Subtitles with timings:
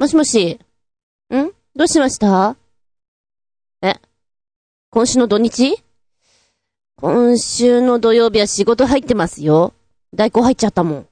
[0.00, 0.58] もしもし。
[1.30, 1.50] ん？
[1.76, 2.56] どうしました？
[3.82, 3.96] え？
[4.88, 5.76] 今週の土日？
[6.96, 9.74] 今週の土曜日は仕事入ってますよ。
[10.14, 11.08] 代行入っちゃったもん。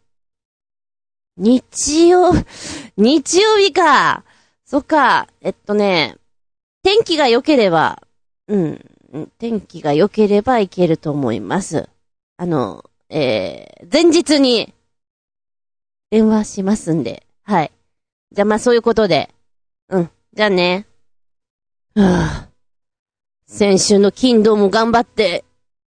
[1.37, 2.33] 日曜、
[2.97, 4.25] 日曜日か。
[4.65, 5.29] そっか。
[5.43, 6.17] えっとね、
[6.83, 8.03] 天気が良ければ、
[8.47, 8.83] うん、
[9.37, 11.91] 天気が良ければいけると思います。
[12.39, 14.73] あの、えー、前日に、
[16.11, 17.71] 電話しますんで、はい。
[18.31, 19.31] じゃあまあそういうことで、
[19.89, 20.87] うん、じゃあね。
[21.95, 22.49] はぁ、
[23.47, 25.45] 先週の金土も頑張って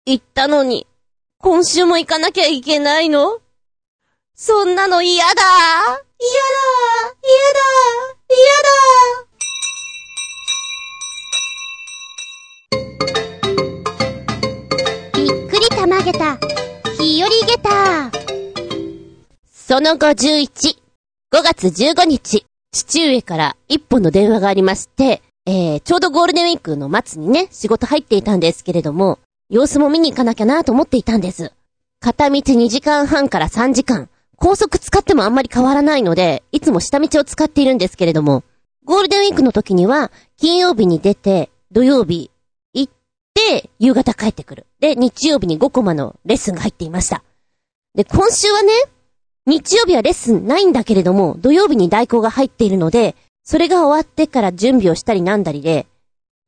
[0.04, 0.86] 行ったのに、
[1.38, 3.38] 今週も行かなきゃいけないの？
[4.34, 5.30] そんなの嫌だ。
[5.30, 5.46] 嫌だ。
[7.22, 7.60] 嫌だ。
[8.28, 9.30] 嫌だ。
[15.14, 16.36] びっくりたまげた、
[16.98, 18.10] 日和げた。
[19.52, 20.83] その51、
[21.34, 29.18] 5月15日、父上から一本の電話がありまして、えー、ちょうどゴールデンウィークの末にね、仕事入っていたんですけれども、
[29.50, 31.52] 様子も見に行かなきゃなと思っていたんです。
[31.98, 34.08] 片道2時間半から3時間。
[34.36, 38.44] 高速使ってもあんまり変わらないので、いつも下道を使っているんですけれども、
[38.84, 42.30] ゴールデンウィークの時には、金曜日に出て、土曜日
[42.74, 42.92] 行っ
[43.34, 44.66] て、夕方帰ってくる。
[44.78, 47.24] で、日曜日に5コマのレッスンが入っていました。
[47.96, 48.70] で、今週はね、
[49.46, 55.86] 日曜日はレッスンないんだけれども、土曜日に代行が入っているので、それが終わってから準備をしたりなんだりで、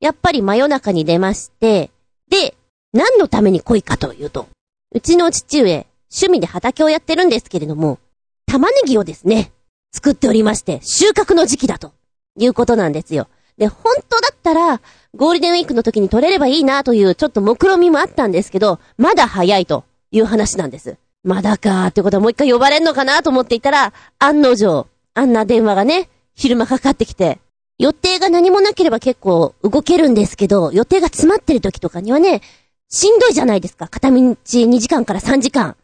[0.01, 1.91] やっぱり真夜中に出まして、
[2.31, 2.55] で、
[2.93, 4.49] 何のために来いかというと、
[4.93, 7.99] うちの父上、趣味で畑をやってるんですけれども、
[8.47, 9.53] 玉ねぎをですね、
[9.93, 11.93] 作っておりまして、収穫の時期だと、
[12.39, 13.29] いうことなんですよ。
[13.59, 14.81] で、本当だったら、
[15.15, 20.97] ゴールデンウィークの時に取れればいいなというちょっと目論みもあったんですけど、まだ早いという話なんです。
[21.27, 27.41] まだかーってことはもう一回呼ばれんのかなと思っていたら、案の定、あんな電話がね、昼間かかってきて、
[27.79, 32.43] 予定が何もなければ結構動けるんですけど、予定が詰まってる時とかにはね、
[32.89, 33.89] しんどいじゃないですか。
[33.89, 35.77] 片道2時間から3時間。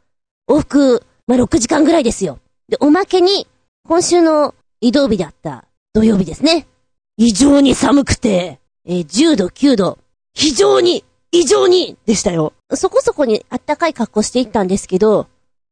[0.48, 2.38] 往復、まあ、6時間ぐらいですよ。
[2.68, 3.48] で、おまけに、
[3.84, 6.68] 今週の移動日であった土曜日ですね。
[7.16, 9.98] 異常に寒くて、えー、10度、9度、
[10.34, 12.52] 非常に、異常に、でしたよ。
[12.74, 15.26] そこそこにあったかい格好していったんですけど、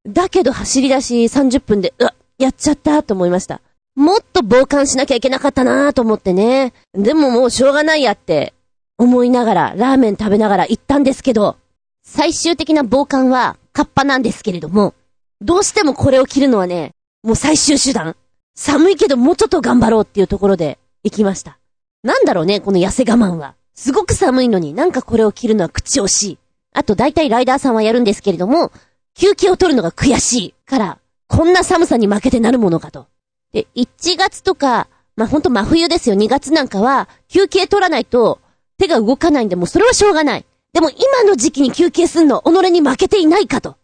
[0.06, 3.60] だけど走り出し30分で、うわ、やっちゃったと思いました。
[3.96, 6.72] もっと傍観しなきゃいけなかったなと思ってね。
[6.94, 8.54] でももうしょうがないやって
[8.96, 11.56] 思いながら、ラーメン食べながら行ったんですけど、
[12.02, 14.94] 最終的な傍観はカッパなんですけれども、
[15.42, 18.16] どうしてもこれを着るのはね、もう最終手段。
[18.54, 21.58] 寒いけどもうちょっと頑張ろうっていうところで行きました。
[22.02, 23.54] なんだろうね、この痩せ我慢は。
[23.74, 26.38] すごく寒いのになんかこれを着るのは口惜しい。
[26.72, 28.72] あと大体ライダーさんはやるんですけれども、
[29.14, 30.98] 休憩を取るのが悔しいから、
[31.28, 33.06] こんな寒さに負けてなるものかと。
[33.52, 38.40] で、1月とか、まあ、ほんと真冬ですよ、2月なんかは、休憩取らないと
[38.78, 40.44] 手が動かないんで、もうそれはしょうがない。
[40.72, 43.76] でも今の時期に休憩すんの、己に負けていないかと。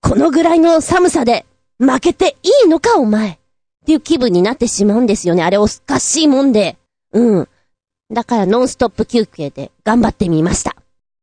[0.00, 1.46] このぐらいの寒さで、
[1.78, 3.30] 負けていいのか、お前。
[3.30, 3.36] っ
[3.86, 5.42] ていう気分になってしまうんですよね。
[5.42, 6.76] あれおかしいもんで。
[7.12, 7.48] うん。
[8.10, 10.76] だからノンストップ休憩で頑張ってみました。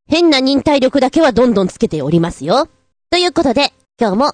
[0.07, 2.67] 変な忍耐力だけはどんどんつけておりますよ。
[3.11, 4.33] ということで、今日も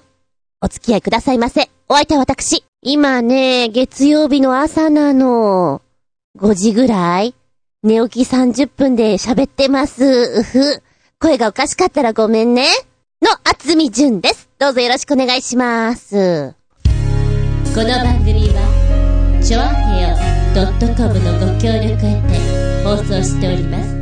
[0.60, 1.68] お付き合いくださいませ。
[1.88, 2.64] お相手は私。
[2.80, 5.82] 今ね、月曜日の朝なの。
[6.38, 7.34] 5時ぐらい
[7.82, 10.04] 寝起き30分で喋ってます。
[10.04, 10.82] うふ。
[11.18, 12.68] 声がおかしかったらごめんね。
[13.20, 14.48] の、あつみじゅんです。
[14.60, 16.54] どうぞよろしくお願いします。
[17.74, 20.16] この番組は、ちょあへよ
[20.96, 23.98] .com のご協力へて放送しております。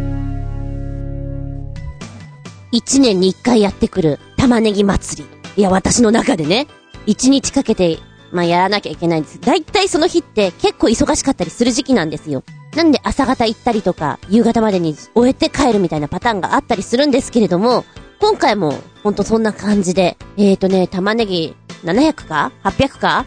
[2.72, 5.28] 一年に一回やってくる玉ねぎ祭り。
[5.56, 6.68] いや、私の中でね、
[7.04, 7.98] 一日かけて、
[8.30, 9.40] まあ、やらなきゃいけないんです。
[9.40, 12.44] だいたいその日って結構忙しかったりする時期なんですよ。
[12.76, 17.84] なんで朝方行ったりとか、夕方までに終えて帰るみたいなパターンがあったりするんですけれども、
[18.20, 23.26] 今回も、ほんとそんな感じで、えーとね、玉ねぎ700か ?800 か？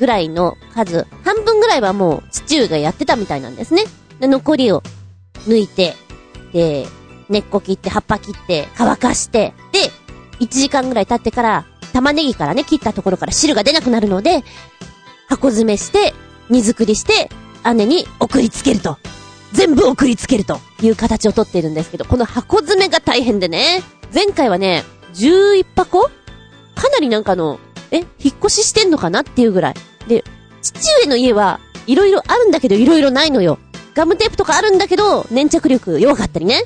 [0.00, 3.84] ぐらいの数、半分ぐらいはもう父上がやってたみたいなんですね。
[4.18, 4.82] で、残りを
[5.46, 5.94] 抜いて、
[6.54, 6.86] で、
[7.28, 9.90] 根っこ切って葉っぱ切って乾かして、で、
[10.40, 14.44] 1時間ぐらい経ってから、玉ねぎからね、切ったところから汁が出なくなるので、
[15.28, 16.14] 箱詰めして、
[16.50, 17.30] 荷造りして、
[17.74, 18.98] 姉に送りつけると。
[19.52, 23.82] 全部送りつけるという形をとっているんですけど、この箱詰めが大変でね。
[24.12, 24.82] 前回はね、
[25.14, 26.10] 11箱
[26.74, 27.60] かなりなんかの、
[27.92, 29.74] え、引っ越ししてんのかなっていうぐらい。
[30.08, 30.24] で、
[30.60, 33.58] 父上の家は、いろいろあるんだけどいろいろないのよ。
[33.94, 36.64] ガムテープとかあるんだけど、粘着力弱かったりね。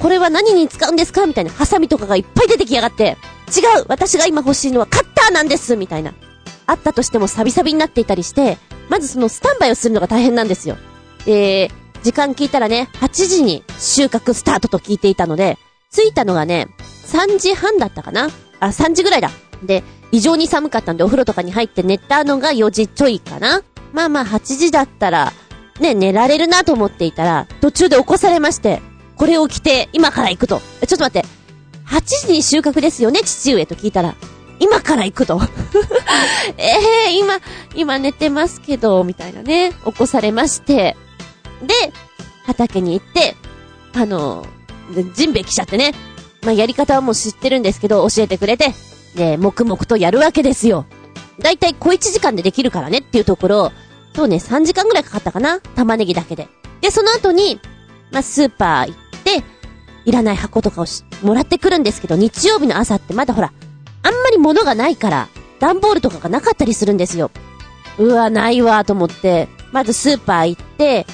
[0.00, 1.26] これは何に使うんですか？
[1.26, 3.18] みたいなハサミとかがいっぱい出てきやがって、
[3.54, 3.84] 違う。
[3.88, 5.76] 私が今欲しいのはカッターなんです。
[5.76, 6.14] みたいな。
[6.66, 8.56] あったとしてもサビサビになっていたりして、
[8.88, 10.76] まずそのスタンバイをするのが大変なんですよ。
[11.26, 11.70] で、
[12.02, 15.58] 時間聞いたらね、8時に収穫スタートと聞いていたので、
[15.92, 16.68] 着いたのがね、
[17.06, 18.30] 3時半だったかな？
[18.60, 19.30] あ、3時ぐらいだ。
[19.64, 19.82] で、
[20.12, 23.62] 異常に寒かったんでお風呂とかに入って寝たのが4時ちょいかな？
[23.92, 25.32] まあまあ8時だったら、
[25.80, 28.80] ね、寝られるなと思っていたら、途中で起こされまして、
[29.20, 30.62] これを着て今から行くと。
[30.88, 31.28] ちょっと待って、
[31.84, 34.14] 8時に収穫ですよね、父上と聞いたら。
[34.58, 35.38] 今から行くと。
[36.56, 36.64] え
[37.06, 37.38] えー、今、
[37.74, 40.96] 今寝てますけど、みたいなね、起こされまして。
[41.60, 41.92] で、
[42.46, 43.36] 畑に行って、
[43.92, 44.46] あの、
[45.12, 45.92] ジンベエ来ちゃってね。
[46.40, 48.74] まあ、やり方はもう知ってるんですけど、教えてくれて、
[49.16, 50.86] で、黙々とやるわけですよ。
[51.38, 53.72] だいたい小1時間でできるからねっていうところ、
[54.16, 56.48] そうね、3時間ぐらいかかったかな玉ねぎだけで。
[56.80, 57.60] で、その後に、
[58.12, 59.09] まあ、スーパー行っ、
[60.04, 60.86] いらない箱とかを
[61.22, 63.52] もらってくるんですけど、日曜日の朝ってまだほら、
[64.02, 67.30] あんまり物がないから、段ボールとかがなかったりするんですよ。
[67.98, 71.06] うわ、ないわ、と思って、まずスーパー行って、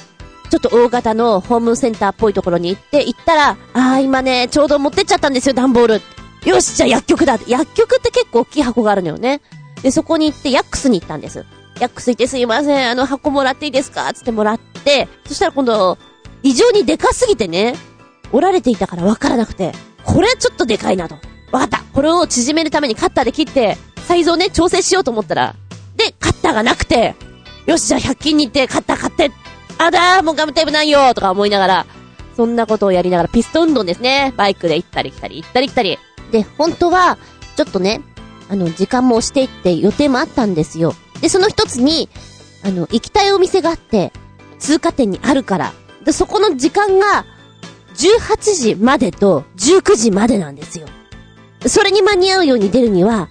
[0.51, 6.03] ちょっと大型のホームセンターっぽいところに行って、行ったら、あー今ね、ちょうど持ってっちゃったんですよ、段ボール。
[6.49, 7.39] よし、じゃあ薬局だ。
[7.49, 9.41] 薬局って結構大きい箱があるのよね。
[9.83, 11.45] で、そこに行って、ヤックスに行ったんです。
[11.81, 14.11] ヤックス行ってすいません、あの箱もらっていいですか？
[14.15, 15.99] つってもらって、そしたら今度、
[16.43, 17.75] 異常にでかすぎてね、
[18.33, 19.73] 折られていたからわからなくて、
[20.05, 21.17] これはちょっとでかいなと。
[21.53, 21.83] わかった。
[21.93, 23.77] これを縮めるためにカッターで切って、
[24.07, 25.55] サイズをね、調整しようと思ったら、
[25.97, 27.15] で、カッターがなくて、
[27.67, 29.31] よし、じゃあ100均に行って、カッター買って、
[29.79, 31.87] あだー、もうガムテープないよとか思いながら、
[32.37, 34.33] そんなことをやりながら、ピストン運動ですね。
[34.37, 35.99] バイクで行ったり来たり、行ったり来たり。
[36.31, 37.19] で、本当は、
[37.57, 38.03] ちょっとね、
[38.49, 40.95] あの、時間も押していって予定もあったんですよ。
[41.21, 42.09] で、その一つに、
[42.63, 44.13] あの、行きたいお店があって、
[44.59, 45.73] 通過点にあるから。
[46.05, 47.25] で、そこの時間が、
[47.97, 50.87] 18時までと19時までなんですよ。
[51.67, 53.29] それに間に合うように出るには、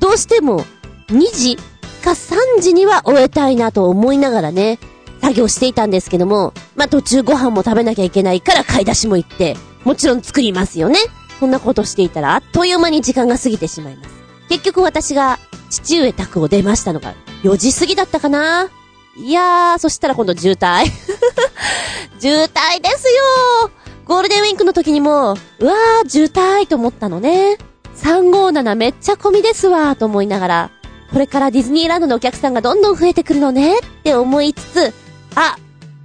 [0.00, 0.64] どうしても
[1.08, 1.56] 2時
[2.02, 4.78] か3時には終えたいなと思いながらね、
[5.20, 10.98] 作業していたんですけども、まあ、途中ご飯も食べなきゃいけないから買い出しも行って、もちろん作りますよね。
[11.40, 14.10] そんなことしていたらあっという間に時間が過ぎてしまいます。
[14.48, 15.38] 結局私が
[15.70, 18.70] 父上宅を出ましたのが4時過ぎだったかな
[19.16, 20.86] いやー、そしたら今度渋滞。
[22.20, 23.22] 渋滞ですよ
[24.06, 27.56] ゴールデンウィークの時にも、うわー、渋滞と思ったのね。
[27.96, 30.70] 357めっちゃ混みですわ、と思いながら、
[31.12, 34.92] これからディズニーランドのお客さんがどんどん増えてくるのね、って思いつつ、
[35.36, 35.56] あ、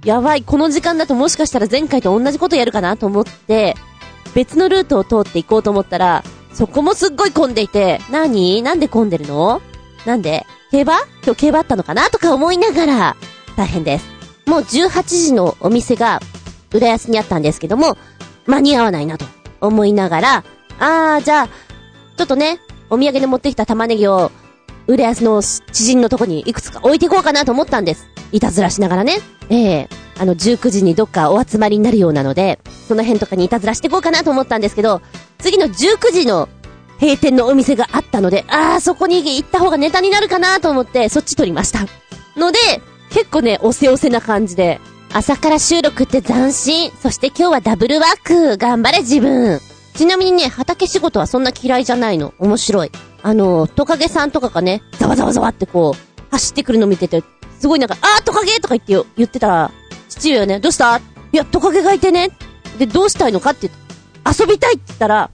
[0.04, 3.74] やばい、この時間だともしかしたら前回と同じことやるかなと思って、
[4.34, 6.24] 別のルートを通って行こうと思ったら、
[6.54, 9.60] そこもすっごい混んでいて、なになんで混んでるの？
[10.06, 10.46] なんで？
[10.70, 11.00] 競馬？
[11.24, 12.08] 今日競馬あったのかな？
[12.08, 13.16] とか思いながら、
[13.56, 14.06] 大変です。
[14.46, 16.20] もう18時のお店が、
[16.72, 17.96] 浦安にあったんですけども、
[18.46, 19.26] 間に合わないなと
[19.60, 20.44] 思いながら、
[20.78, 21.48] あー、じゃあ、
[22.16, 24.32] ちょっとね、お土産で持ってきた玉ねぎを、
[24.86, 28.08] 浦安の知人のとこにいくつか置いていこうかなと思ったんです。
[28.32, 29.18] いたずらしながらね。
[29.48, 32.58] ええー、あの、19時にどっかお集まりになるようなので、
[32.88, 35.00] その辺とかにいたずらしていこうかなと思ったんですけど、
[35.38, 36.48] 次の19時の
[37.00, 41.86] 閉店のお店があったので、あー、そこに行った方がネタになるかなと思って、そっち撮りました。
[42.36, 42.58] ので、
[43.10, 44.80] 結構ね、おせおせな感じで、
[45.12, 46.92] 朝から収録って斬新。
[46.92, 48.56] そして今日はダブルワーク。
[48.56, 49.60] 頑張れ自分。
[49.94, 52.32] ちなみにね、畑仕事はそんな嫌いじゃないの。
[52.38, 52.92] 面白い。
[53.22, 57.24] あの、トカゲさんとかがね、ざわざわざわってこう、走ってくるの見てて、
[57.58, 59.72] すごいなんか、あートカゲとか言ってよ、言ってたら、
[60.08, 61.00] 父上はね、どうしたい
[61.32, 62.30] や、トカゲがいてね。
[62.78, 63.50] で、どうしたいのか？
[63.50, 65.30] って言って、遊びたいって言ったら、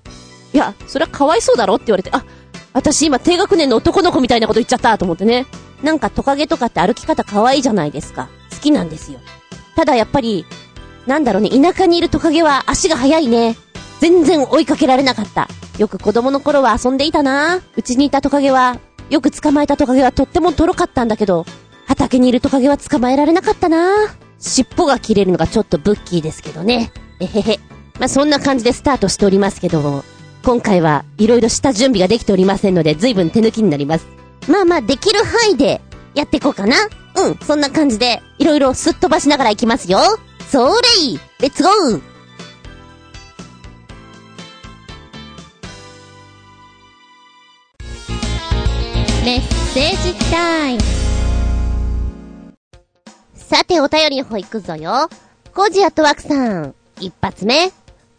[0.55, 1.75] いや、それはかわいそうだろ？
[1.75, 2.25] って言われて、あ、
[2.73, 5.47] 私今低学年の男の子みたいなこと言っちゃったと思ってね。
[5.83, 8.31] なんかトカゲとかって歩き方可愛いじゃないですか。
[8.50, 9.21] 好きなんですよ。
[9.76, 10.45] ただやっぱり、
[11.06, 13.56] なんだろうね、田舎にいるトカゲは足が速いね。
[14.00, 15.49] 全然追いかけられなかった。
[15.78, 17.61] よく子供の頃は遊んでいたな。
[17.76, 18.78] うちにいたトカゲは、
[19.11, 21.47] よく捕まえたトカゲはとってもとろかったんだけど、
[21.87, 23.95] 畑にいるトカゲは捕まえられなかったな。
[24.38, 26.92] 尻尾が切れるのがちょっとブッキーですけどね。
[27.21, 27.61] えへへ。
[27.99, 30.04] まあ、そんな感じでスタートしておりますけども、
[30.42, 34.06] 今回はいろいろした準備ができておりませんので、随分手抜きになります。
[34.49, 35.80] まあまあ、できる範囲で
[36.14, 36.76] やっていこうかな。
[37.17, 39.99] うん、そんな感じで、いろいろすっ飛ばしながら行きますよ。
[40.51, 42.17] それいレッツゴー
[49.25, 49.41] メッ
[49.75, 50.81] セージタイム。
[53.35, 55.09] さて、お便りの方行くぞよ。
[55.55, 57.73] コージアットワークさん、一発目、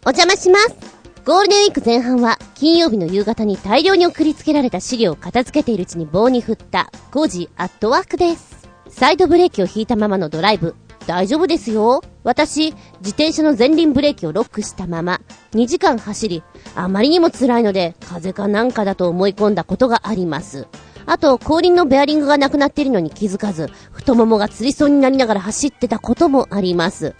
[0.05, 0.75] お邪魔します。
[1.23, 8.56] ゴールデンウィーク前半は、金曜日の夕方に大量に送りつけられた資料を片付けているうちに棒に振った、コージアットワークです。
[8.97, 10.73] サイドブレーキを引いたままのドライブ、
[11.05, 12.01] 大丈夫ですよ。
[12.23, 16.41] 私、自転車の前輪ブレーキをロックしたまま、2時間走り、
[16.73, 20.67] あまりにも辛いので、風かなんかだと思い込んだことがあります。
[21.05, 27.13] あと、後輪のベアリングがなくなっているのに気づかず、太ももがつりそうになりながら走ってたこともあります。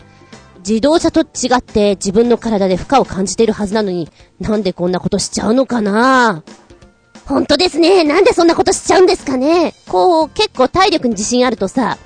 [0.67, 6.43] 自動車と違って自分の体で負荷を感じているはずなのに、なんでこんなことしちゃうのかな？
[6.43, 6.66] ぁ
[7.27, 8.03] 本当ですね。
[8.03, 9.73] なんでそんなことしちゃうんですかね。
[9.89, 11.97] こう、結構体力に自信あるとさ、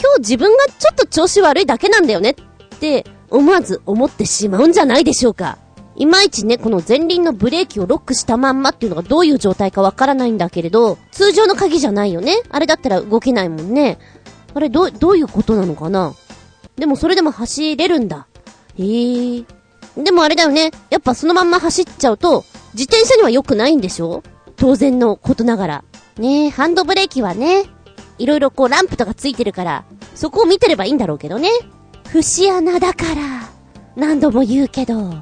[0.00, 2.34] 今日自分がちょっと調子悪いだけなんだよねっ
[2.78, 5.58] て思わず思ってしまうんじゃないでしょうか。
[5.96, 12.36] いまいちね、この前輪のブレーキをロックしたまんまっていうのがどういう状態かわからないんだけれど、通常の鍵じゃないよね。
[12.50, 13.98] あれだったら動けないもんね。
[14.54, 16.14] あれ、ど、どういうことなのかな
[16.76, 18.28] でもそれでも走れるんだ。
[18.78, 19.44] へえ。
[19.96, 20.70] でもあれだよね。
[20.90, 22.44] やっぱそのまんま走っちゃうと、
[22.74, 24.22] 自転車には良くないんでしょ？
[24.58, 25.84] 当然のことながら。
[26.18, 27.64] ねえ、ハンドブレーキはね、
[28.18, 29.84] いろいろこうランプとかついてるから、
[30.14, 31.48] そこを見てればいいんだろうけどね。
[32.08, 33.48] 節穴だから、
[33.96, 35.14] 何度も言うけど。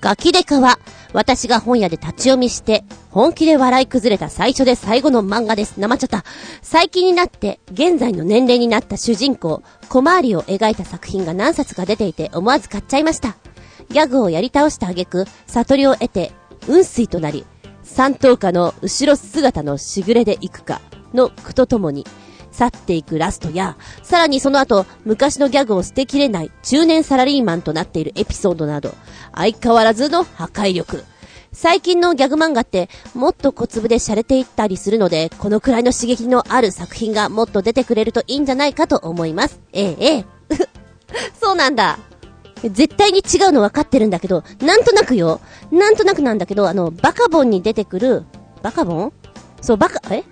[0.00, 0.78] ガキデカは、
[1.12, 5.78] 私が本屋で立ち読みして、本気で笑い崩れた最初で最後の漫画です。
[5.78, 6.24] なまっちゃった。
[6.62, 13.36] 最近になって、現在の年齢になった主人公、小回りを描いた作品が何冊か出ていて思わず買っちゃいました。
[13.90, 16.32] ギャグをやり倒した挙句、悟りを得て、
[16.66, 17.46] 雲水となり、
[17.94, 20.80] 三等家の後ろ姿のしぐれで行くか、
[21.14, 22.04] の句とともに、
[22.50, 28.96] 去っていくラストや、さらにその後、昔のギャグを捨てきれない中年サラリーマンとなっているエピソードなど、
[29.32, 31.04] 相変わらずの破壊力。
[31.52, 39.60] 最近のギャグ漫画って、もっと小粒で洒落ていったりするので、このくらいの刺激のある作品がもっと出てくれるといいんじゃないかと思います。
[39.72, 40.24] ええ、ええ。
[41.40, 42.00] そうなんだ。
[42.70, 45.40] 絶対に違うの分かってるんだけど、なんとなくよ。
[45.70, 48.24] なんとなくなんだけど、あの、バカボンに出てくる、
[48.62, 49.12] バカボン？
[49.60, 50.24] そう、バカ、え？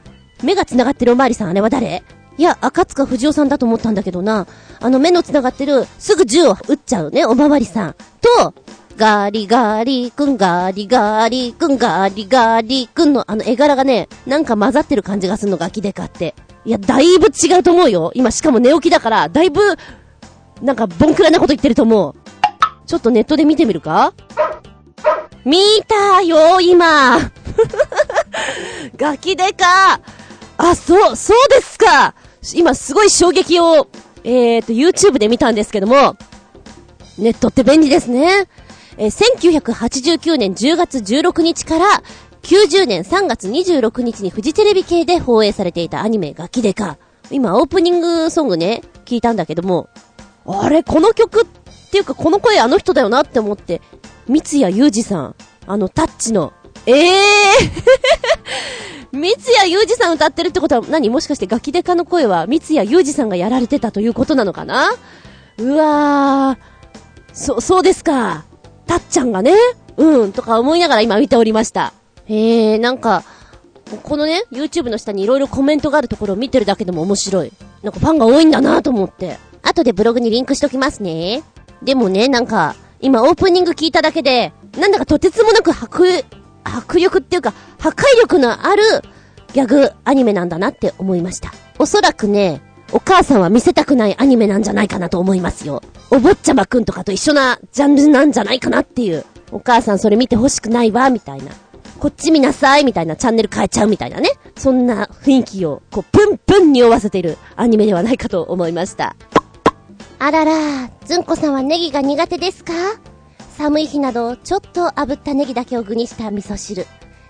[0.43, 2.03] 目が繋がってるおまわりさん、あれは誰？
[2.39, 4.47] いや、赤塚不二夫さんだと思ったんだけどな。
[4.81, 7.95] あの目の繋がってる、すぐ銃を撃っちゃうね、おまわりさん。
[8.39, 8.55] と、
[8.97, 16.35] ガーリガーリくん、ガーリガーリくん、ガーリガーリくんのあの絵柄がね、なんか混ざってる感じがするの、ガキデカって。
[16.65, 18.13] いや、だいぶ違うと思うよ。
[18.15, 19.61] 今、しかも寝起きだから、だいぶ、
[20.63, 22.15] なんか、ボンクラなこと言ってると思う。
[22.87, 24.15] ちょっとネットで見てみるか？
[25.45, 27.19] 見たよ、今。
[28.97, 30.01] ガキデカ
[30.57, 32.15] あ、そう、そうですか
[32.55, 33.89] 今すごい衝撃を、
[34.25, 36.17] えーと、YouTube で見たんですけども、
[37.19, 38.47] ネットって便利ですね。
[38.99, 42.03] えー、1989年10月16日から
[42.43, 46.99] 90年3月26日にフジテレビ系で放映されていたアニメガキデカ。
[47.31, 49.89] 今オープニングソングね、聞いたんだけども、
[50.47, 53.81] あれ、この曲っていうかこの声あの人だよなって思って、
[54.29, 55.35] 三谷裕二さん、
[55.67, 56.53] あのタッチの、
[56.87, 61.11] ええー 三谷裕二さん歌ってるってことは何？
[61.11, 64.91] もしかしてガキデカの声は三谷裕二さんがやられてたということなのかな？
[65.59, 66.73] うわー。
[67.35, 68.45] そ、そうですか。
[68.87, 69.55] たっちゃんがね、
[69.97, 71.93] うん、とか思いながら今見ておりました。
[72.25, 73.25] へえ、なんか、
[74.03, 77.53] このね、YouTube の下に色々コメントがあるところを見てるだけでも面白い。
[77.83, 79.39] なんかファンが多いんだなと思って。
[79.63, 81.43] 後でブログにリンクしときますね。
[81.83, 86.25] でもね、なんか、今オープニング聞いただけで、なんだかとてつもなく迫、
[86.65, 88.83] 迫力っていうか、破壊力のある
[89.53, 91.53] ギャグアニメなんだなって思いました。
[91.79, 92.61] おそらくね、
[92.93, 95.83] お母さんは見せたくないアニメなんじゃないかなと思いますよ。
[96.11, 99.25] お坊ちゃまくんとかと一緒なジャンルなんじゃないかなっていう。
[99.51, 101.53] お母さんそれ見て欲しくないわ、みたいな。
[101.99, 104.31] こっち見なさい、みたいなチャンネル変えちゃうみたいなね。
[104.57, 109.17] そんな雰囲気を、こう、プンプンに匂わせてるアニメではないかと思いました。
[110.25, 112.73] あらら、ずんこさんはネギが苦手ですか？
[113.59, 116.87] 寒い日など、ちょっと炙ったネギだけを具にした味噌汁。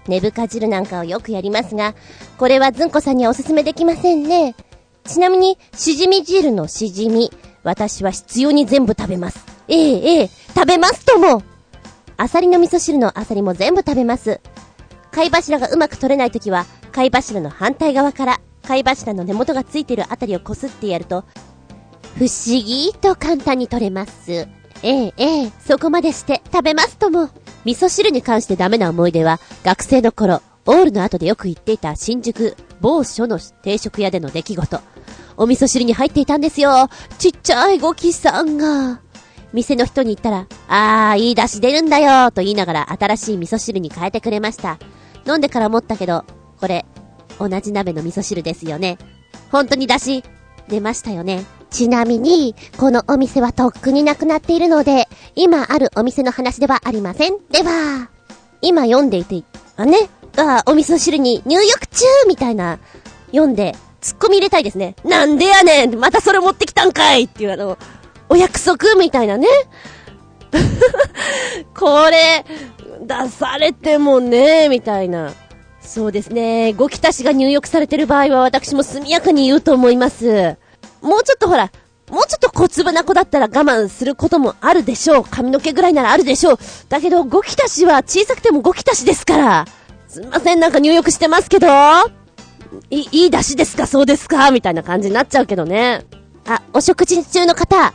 [0.06, 1.94] 根深汁なんかをよくやりますが、
[2.36, 4.54] これはずんこさんにはおすすめできませんね。
[5.04, 7.32] ちなみに、しじみ汁のしじみ、
[7.62, 9.42] 私は必要に全部食べます。
[9.68, 11.42] ええええ、食べますとも
[12.18, 14.42] アサリの味噌汁のアサリも全部食べます。
[15.12, 21.24] 貝柱がうまく取れないときは、貝柱の反対側から、貝柱の根元がついているあたりをこすってやると、
[22.16, 24.30] 不思議と簡単に取れます。
[24.30, 24.46] え
[24.82, 27.30] えええ、そこまでして食べますとも。
[27.64, 34.80] 味噌汁に関してダメな思い出は、学生の頃、オールの後でよく行っていた新宿某所の定食屋での出来事。
[35.36, 36.88] お味噌汁に入っていたんですよ。
[37.18, 39.00] ちっちゃいゴキさんが。
[39.52, 44.78] 店の人に言ったら、あー、いい出汁出るんだよと言いながら新しい味噌汁に変えてくれました。
[45.26, 46.24] 飲んでから思ったけど、
[46.60, 46.84] これ、
[47.38, 48.98] 同じ鍋の味噌汁ですよね。
[49.50, 50.22] 本当に出汁、
[50.68, 51.44] 出ましたよね。
[51.72, 57.38] ちなみに、このお店はとっくになくなっているので、今あるお店の話ではありません。
[57.50, 58.10] では、
[58.60, 59.42] 今読んでいて、
[59.76, 62.78] あね、がお味噌汁に入浴中みたいな、
[63.28, 64.96] 読んで、突っ込み入れたいですね。
[65.04, 67.78] なんでやねんまたそれ持ってきたんかいっていうあの、
[68.28, 69.46] お約束みたいなね。
[71.74, 72.44] これ、
[73.00, 75.32] 出されてもね、みたいな。
[75.80, 76.74] そうですね。
[76.74, 80.56] ごきたしが入浴されてる場合は私も速やかに言うと思います。
[81.02, 81.70] もうちょっとほら、
[82.10, 85.24] もうちょっと小粒な子だったら我慢することもあるでしょう。
[85.24, 86.58] 髪の毛ぐらいならあるでしょう。
[86.88, 89.66] だけど、ごきたしは小さくてもごきたしですから。
[90.08, 91.68] すみません、なんか入浴してますけど。
[92.90, 93.86] い、いい出汁ですか？
[93.86, 94.50] そうですか？
[94.50, 96.04] みたいな感じになっちゃうけどね。
[96.46, 97.92] あ、お食事中の方、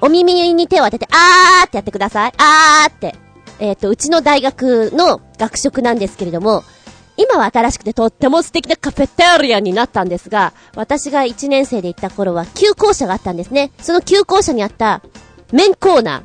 [0.00, 2.32] お耳に手を当てて、あーってやってください。
[2.38, 3.14] あーって。
[3.58, 6.64] えっ、ー、と、うちの大学の学食なんですけれども、
[7.20, 13.72] 今は新しくてとっても素敵なカフェテリアになったんですが、私が1年生で行った頃は旧校舎があったんですね。
[13.78, 15.02] その旧校舎にあった
[15.52, 16.22] 麺コーナー。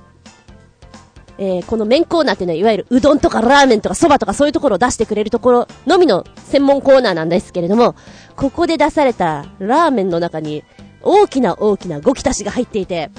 [1.37, 7.95] えー、この麺コーナーっていうのは、いわゆるうどんとかラーメンとか蕎麦とかそういうところを出してくれるところのみの専門コーナーなんですけれども、
[8.37, 10.63] ここで出されたラーメンの中に
[11.01, 13.11] 大きな大きなごきたしが入っていて、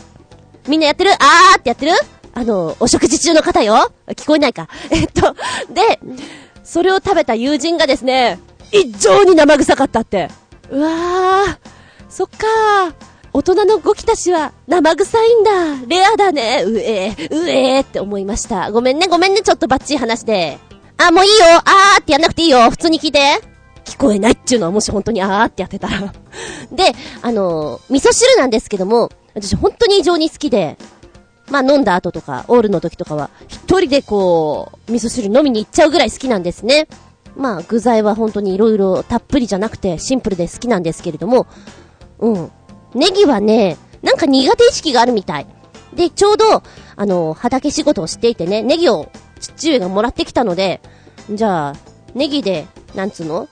[0.67, 1.13] みんなやってる？
[1.13, 1.93] あーってやってる？
[2.33, 4.69] あの、お食事中の方よ聞こえないか。
[4.91, 5.35] えっと、
[5.73, 6.01] で、
[6.67, 8.41] それを食べた友人がですね、
[8.73, 10.29] 異常に生臭かったって。
[10.69, 11.59] うわー、
[12.09, 12.95] そっかー。
[13.33, 15.51] 大人のゴキたちは生臭いんだ。
[15.87, 16.65] レアだね。
[16.67, 18.73] うえー、うえーって思いました。
[18.73, 20.59] ごめんね、ごめんね、ちょっとバッチリ話で。
[20.99, 23.21] あ、もういいよあーってやんなくていいよ普通に聞いて。
[23.85, 26.13] 聞こえないっていうのはもし本当にあーってやってたら
[26.73, 26.93] で、
[27.23, 30.77] あのー、味噌汁なんですけども、私本当に異常に好きで、
[31.51, 36.89] まあ飲んだ後とか、オールの時とかは、一人でこう、味噌汁飲みに行っちゃうぐらい好きなんですね。
[37.37, 41.47] まあ具材は本当に色々たっぷりじゃなくてシンプルで好きなんですけれども、
[42.19, 42.51] うん。
[42.95, 45.47] ネギはね、なんか苦手意識があるみたい。
[45.95, 46.63] で、ちょうど、
[46.97, 49.11] あの、畑仕事をしていてね、ネギを
[49.41, 50.81] 父上がもらってきたので、
[51.31, 51.75] じゃあ、
[52.15, 53.49] ネギで、なんつうの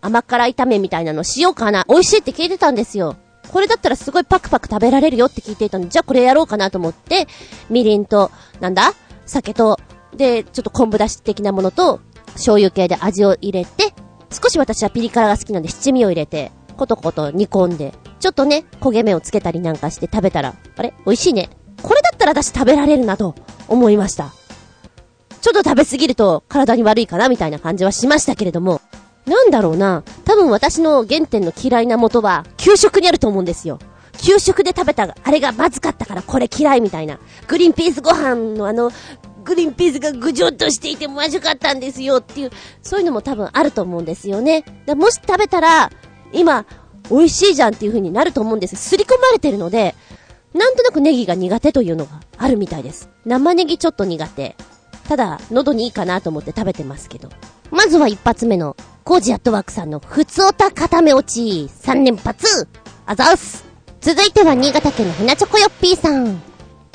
[0.00, 1.84] 甘辛炒めみたいなのしようかな。
[1.88, 3.16] 美味しいって聞いてたんですよ。
[3.48, 7.26] これだったらすごいパクパク食べられるよって聞いていたので、じゃあこれやろうかなと思って、
[7.70, 8.92] みりんと、なんだ？
[9.26, 9.78] 酒と、
[10.16, 12.00] で、ちょっと昆布だし的なものと、
[12.34, 13.92] 醤油系で味を入れて、
[14.30, 20.94] 少し私はピリ辛が好きなんで七味を入れて、コトコト煮込んで、ちょっとね、焦げ目をつけたりなんかして食べたら、あれ？
[21.04, 21.50] 美味しいね。
[21.82, 23.34] これだったら私食べられるなと
[23.68, 24.32] 思いました。
[25.40, 28.80] ちょっと食べすぎると体に悪いかなみたいな感じはしましたけれども、
[29.28, 30.02] なんだろうな。
[30.24, 33.78] 多分私の原点の嫌いな元は、給食にあると思うんですよ。
[34.20, 37.18] 給食で食べた、あれがまずかったからこれ嫌いみたいな。
[37.46, 38.90] グリーンピースご飯のあの、
[39.44, 42.50] グリーンピースがぐじょっとしていてまずかったんですよっていう、
[42.82, 44.64] そういうのも多分あると思うんですよね。
[44.86, 45.90] だもし食べたら、
[46.32, 46.66] 今、
[47.10, 48.76] 美味しいじゃんっていう風になると思うんです。
[48.76, 49.94] すり込まれてるので、
[50.52, 53.08] なんとなくネギが苦手というのがあるみたいです。
[53.24, 54.56] 生ネギちょっと苦手。
[55.08, 57.30] ただ、喉にいいかなと思って食べてますけど。
[57.70, 62.68] まずは一発目のコージアットワークさんのふつおた固め落ち、3連発
[63.06, 63.64] あざうす
[64.00, 66.40] 続いては新潟県のひなチョコヨッピーさん。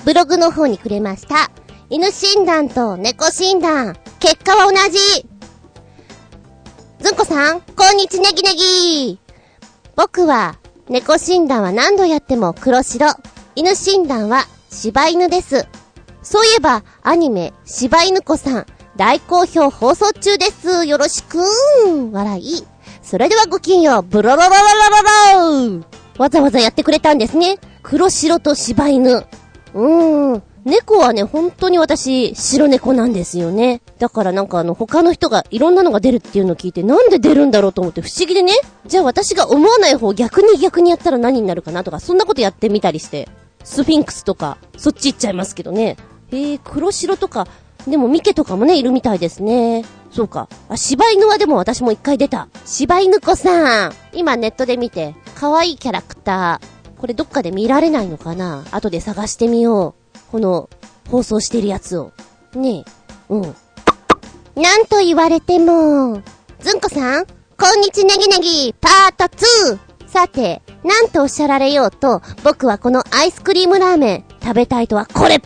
[0.05, 1.51] ブログの方にくれました。
[1.89, 4.99] 犬診断と猫診断、結果は同じ。
[6.99, 9.19] ずんこさん、こんにちネギネギ
[9.95, 10.55] 僕は、
[10.89, 13.07] 猫診断は何度やっても黒白。
[13.55, 15.67] 犬診断は柴犬です。
[16.23, 20.85] そういえば、アニメ、柴犬子さん、大好評放送中です。
[20.85, 22.63] よろしくー笑い。
[23.01, 24.01] それではごきげんよう。
[24.03, 24.51] ブロロロロロ
[25.71, 25.83] ロロ
[26.19, 27.57] わざわざやってくれたんですね。
[27.81, 29.11] 黒白と柴犬。
[29.13, 30.43] うーん。
[30.63, 33.81] 猫はね、本当に私、白猫なんですよね。
[33.97, 38.53] だからなんかあの、他の人がいろんなのが出るっていうのを聞いて、なんで出るんだろうと思って不思議でね。
[38.85, 43.27] じゃあ私が思わない方逆に逆にやったら何になるかなとか、そんなことやってみたりして。
[43.63, 45.97] スフィンクスとか、そっち行っちゃいますけどね。
[46.31, 47.47] へえ、黒白とか、
[47.87, 49.83] でもミケとかもね、いるみたいですね。
[50.11, 50.47] そうか。
[50.69, 52.47] あ、柴犬はでも私も一回出た。
[52.65, 53.93] 柴犬子さん。
[54.13, 56.99] 今ネットで見て、可愛いキャラクター。
[56.99, 58.63] これどっかで見られないのかな？
[58.71, 60.19] 後で探してみよう。
[60.31, 60.69] この、
[61.09, 62.11] 放送してるやつを。
[62.55, 62.91] ねえ。
[63.29, 63.41] うん。
[64.55, 66.21] なんと言われても、
[66.59, 69.79] ずんこさん、こんにちネギネギ、パート 2!
[70.07, 75.41] さて、なんとおっしゃられようと、僕はこのアイスクリームラーメン、食べたいとはこれ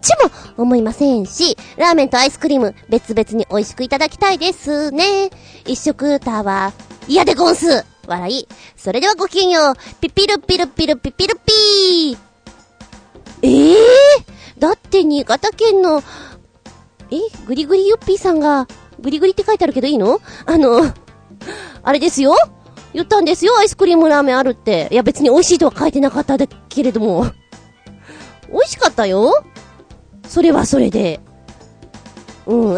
[0.00, 0.10] ち
[0.56, 5.30] も思いませんし、ラーメンとアイスクリーム別々に美味しくいただきたいですね。
[5.66, 8.48] 一食タワー、嫌でゴンス笑い。
[8.76, 9.74] それではごきげんよう。
[10.00, 12.18] ピピルピルピルピピルピー。
[13.42, 16.02] ええー、だって新潟県の、
[17.10, 17.16] え？
[17.46, 18.66] グリグリヨッピーさんが、
[19.00, 20.20] グリグリって書いてあるけどいいの？
[20.46, 20.82] あの、
[21.82, 22.34] あれですよ
[22.92, 24.88] 言ったんですよ、アイスクリームラーメンあるって。
[24.90, 27.30] いや別に美味しいとは書いてなかったけれども。
[28.50, 29.32] 美味しかったよ
[30.30, 31.18] それはそれで。
[32.46, 32.74] うん。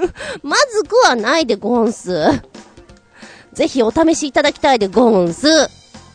[0.42, 2.42] まずくはないでゴンス。
[3.52, 5.46] ぜひお試しいただきたいでゴンス。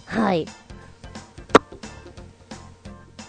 [0.07, 0.47] はい。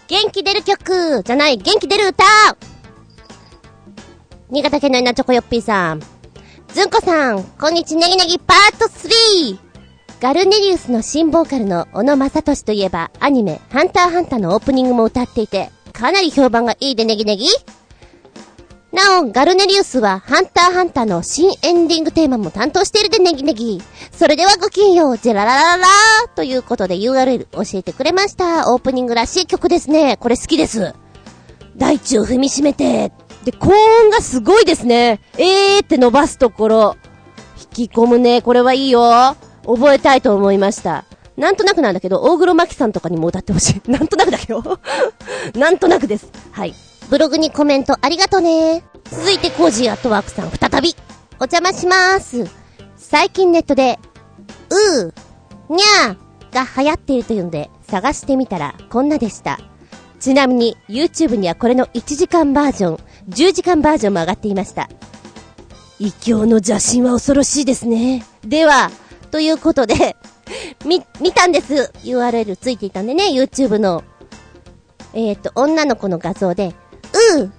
[0.08, 2.24] 元気出る曲じゃない、元気出る歌
[4.48, 6.00] 新潟県の稲チョコヨッピーさん。
[6.72, 9.58] ずんこさん、こんにちはネギネギパート 3!
[10.18, 17.46] ガルネリウスの新ボーカルの小野正俊といえば、アニメ、ハンターハンターのオープニングも歌っていて、かなり評判がいいでネギネギ
[18.90, 23.82] なお、ガルネリウスは、ハンターハンターの新エンディングテーマも担当しているでネギネギ。
[24.10, 28.72] それではごきげんよう、ジェララララーということで URL 教えてくれました。
[28.72, 30.16] オープニングらしい曲ですね。
[30.16, 30.94] これ好きです。
[31.76, 33.12] 大地を踏みしめて。
[33.44, 35.20] で、高音がすごいですね。
[35.36, 36.96] えーって伸ばすところ。
[37.76, 38.40] 引き込むね。
[38.40, 39.36] これはいいよ。
[39.66, 41.04] 覚えたいと思いました。
[41.36, 43.82] なんとなくなんだけど、大黒摩季さんとかにも歌ってほしい。
[43.90, 44.80] なんとなくだけど。
[45.54, 46.28] なんとなくです。
[46.52, 46.74] はい。
[47.08, 48.84] ブログにコメントありがとね。
[49.10, 50.94] 続いてコージーアットワークさん再び。
[51.38, 52.50] お邪魔しまーす。
[52.96, 53.98] 最近ネットで、
[54.68, 55.12] うー、
[55.74, 59.58] にゃーが流行っているというので探してみたらこんなでした。
[60.20, 62.96] ちなみに YouTube にはこれの1時間バージョン、
[63.30, 64.88] 10時間バージョンも上がっていました。
[65.98, 68.24] 異教の邪神は恐ろしいですね。
[68.42, 68.90] では、
[69.30, 70.16] ということで、
[70.84, 71.92] み、見たんです。
[72.02, 74.04] URL ついていたんでね、YouTube の。
[75.12, 76.74] えっ、と、女の子の画像で、
[77.36, 77.50] うー、に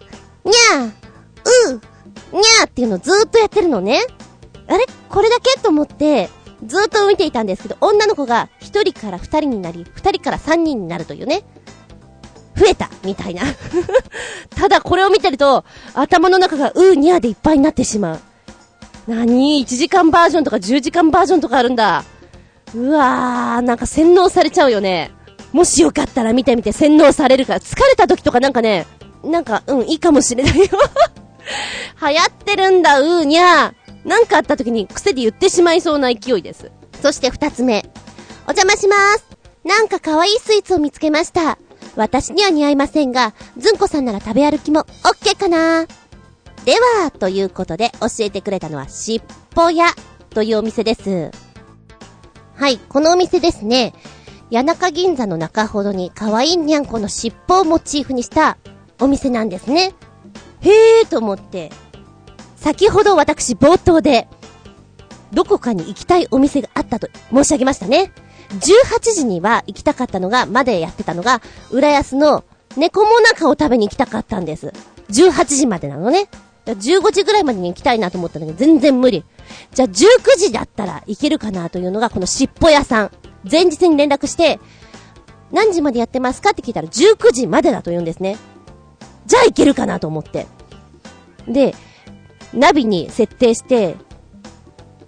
[0.75, 4.01] ゃー、うー、にゃーっていうのをずーっとやってるのね。
[4.67, 4.85] あれ？
[5.09, 5.59] これだけ？
[5.59, 6.29] と思って、
[6.65, 11.43] ずーっと見ていたんですけど、女の子が1人から2人になり、2人から3人になるというね。
[12.55, 13.43] 増えたみたいな。
[14.55, 19.11] ただこれを見てると、頭の中がうーにゃーでいっぱいになってしまう。
[19.11, 22.03] なに ?1 時間バージョンとか10時間バージョンとかあるんだ。
[22.75, 25.11] うわー、なんか洗脳されちゃうよね。
[25.51, 28.85] もしよかったら見てみて洗脳されるから、疲れた時とかなんかね、
[29.23, 30.65] なんか、うん、いいかもしれないよ
[32.01, 34.07] 流行ってるんだ、うーにゃー。
[34.07, 36.71] なんかあった時に癖で言ってしまいそうな勢いです。
[37.01, 37.85] そして二つ目。
[38.47, 39.25] お邪魔します。
[39.63, 41.57] なんか可愛いスイーツを見つけました。
[41.95, 45.85] 私には似合いませんが、ずんこさんなら食べ歩きもオッケーかな
[46.65, 49.21] では、ということで教えてくれたのは、しっ
[49.53, 49.87] ぽ屋
[50.31, 51.50] というお店です。
[52.61, 53.91] はい、このお店ですね。
[54.51, 58.59] 谷中銀座の中ほどに可愛いにゃんこの尻尾をモチーフにした
[58.99, 59.95] お店なんですね。
[60.59, 61.71] へーと思って、
[62.57, 64.27] 先ほど私冒頭で、
[65.33, 68.11] どこかに行きたいお店があったと申し上げましたね。
[68.51, 72.43] 18時には行きたかったのが、までやってたのが、浦安の
[72.77, 74.71] 猫もなかを食べに行きたかったんです。
[75.09, 76.29] 18時までなのね。
[76.65, 79.23] 15時ぐらいまでに行きたいなと思ったんだけど、全然無理。
[79.73, 83.11] じゃあ19時だったらいけるかなというのが、このしっぽ屋さん。
[83.49, 84.59] 前日に連絡して、
[85.51, 88.37] 何時までやってますかって聞いたら19時までだと言うんですね。
[89.25, 90.45] じゃあいけるかなと思って。
[91.47, 91.75] で、
[92.53, 93.95] ナビに設定して、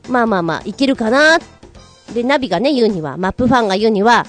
[0.09, 1.39] まあまあまあ、いけるかな。
[2.13, 4.25] で、ナビがね、言うには、マップファンが言うには、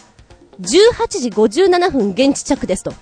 [0.60, 2.92] 18時57分現地着ですと。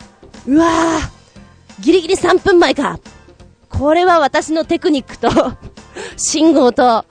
[0.46, 2.98] うわぁ、ギリギリ3分前か。
[3.78, 5.28] これは私のテクニックと
[6.16, 7.04] 信号と、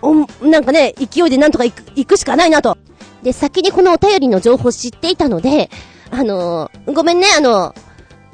[0.00, 2.76] お、なんかね、勢いでなんとか行く、行くしかないなと。
[3.22, 5.70] で、先にこのお便りの情報知っていたので、
[6.10, 7.74] あのー、ごめんね、あのー、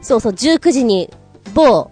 [0.01, 1.11] そうそう、19時に、
[1.55, 1.91] 某、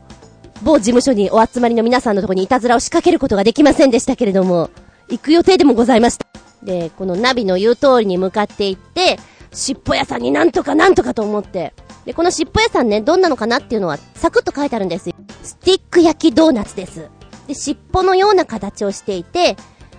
[0.62, 4.70] 某事務所にお集まりの皆さんのとこにいたずらを仕掛けることができませんでしたけれども、
[5.10, 6.26] 行く予定でもございました。
[6.62, 9.18] で、このナビの言う通りに向かって行って、
[9.52, 11.74] 尻尾屋さんになんとかなんとかと思って、
[12.06, 15.14] で、この尻尾屋さんね、どんなのかなっていうのは、サクッと書いてあるんですよ。
[15.42, 17.10] スティック焼きドーナツです。
[17.48, 19.56] で、尻尾のような形をしていて、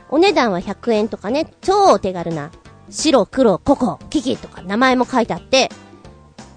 [0.09, 2.49] お値段は100円とかね、超お手軽な、
[2.89, 5.69] 白、黒、ココ、キキとか名前も書いてあって、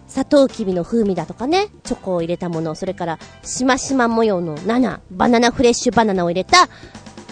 [0.06, 6.68] 砂糖きびの風味だとかね、チョコを入れたもの、それから、しましま模様の7、バナナフレッシュバナナを入れた、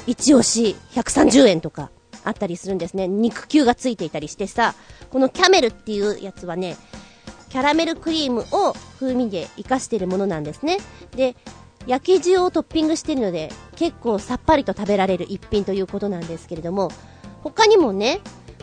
[0.08, 1.90] 一押し130円とか、
[2.24, 3.06] あったりするんですね。
[3.06, 4.74] 肉球がついていたりしてさ、
[5.10, 6.76] このキャメルっていうやつはね、
[7.48, 10.78] キャラメルクリームを風味で活かしているものなんですね。
[11.12, 11.36] で、
[11.86, 16.90] 焼き塩をトッピングしているので、結構さっぱりと食べられる一品ということなんですけれども、
[17.42, 18.20] 他にもね、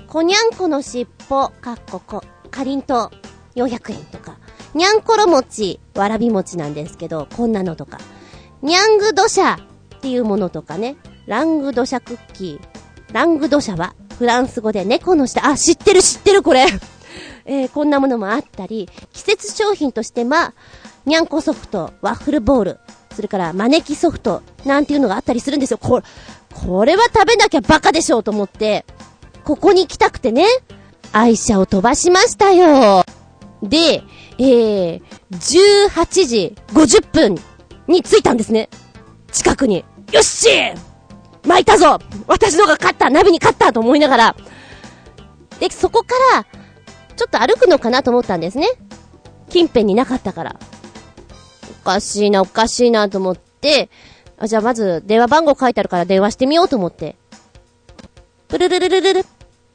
[0.07, 3.11] こにゃんこのしっぽ、かっここ、かりんと
[3.55, 4.37] う、400円とか、
[4.75, 7.97] にゃんころ餅、わらび餅なんですけど、こんなのとか、
[8.61, 9.55] にゃんぐどしゃ
[9.95, 10.95] っていうものとかね、
[11.25, 16.67] ラングドシャクッキー、ラングドシャは、フランス語で猫の下、あ、知ってる知ってるこれ
[17.45, 20.53] えー、こんなものもあったり、季節商品としてまあ、
[21.05, 22.79] にゃんこソフト、ワッフルボール、
[23.15, 25.77] それから招きソフト、なんていうのがあったりするんですよ。
[25.77, 26.03] これ、
[26.53, 28.86] これは食べなきゃバカでしょうと思って、
[29.43, 30.45] ここに来たくてね、
[31.12, 33.03] 愛車を飛ばしましたよ。
[33.62, 34.03] で、
[34.38, 37.36] えー、18時50分
[37.88, 38.69] に着いたんですね。
[39.31, 39.86] 近くに。
[40.12, 40.77] よっしー
[41.47, 44.36] 巻いたぞ私のが勝ったナビに勝ったと思いながら。
[45.60, 46.45] で、そこから、
[47.15, 48.67] ちょっと歩くのかなと思ったんですね。
[49.49, 50.60] 近辺になかったから。
[51.82, 53.89] おかしいな、おかしいなと思って、
[54.38, 57.15] あ、じゃあまず電話番号書いてあるから電話してみようと思って。
[58.47, 59.25] プルルルルルル、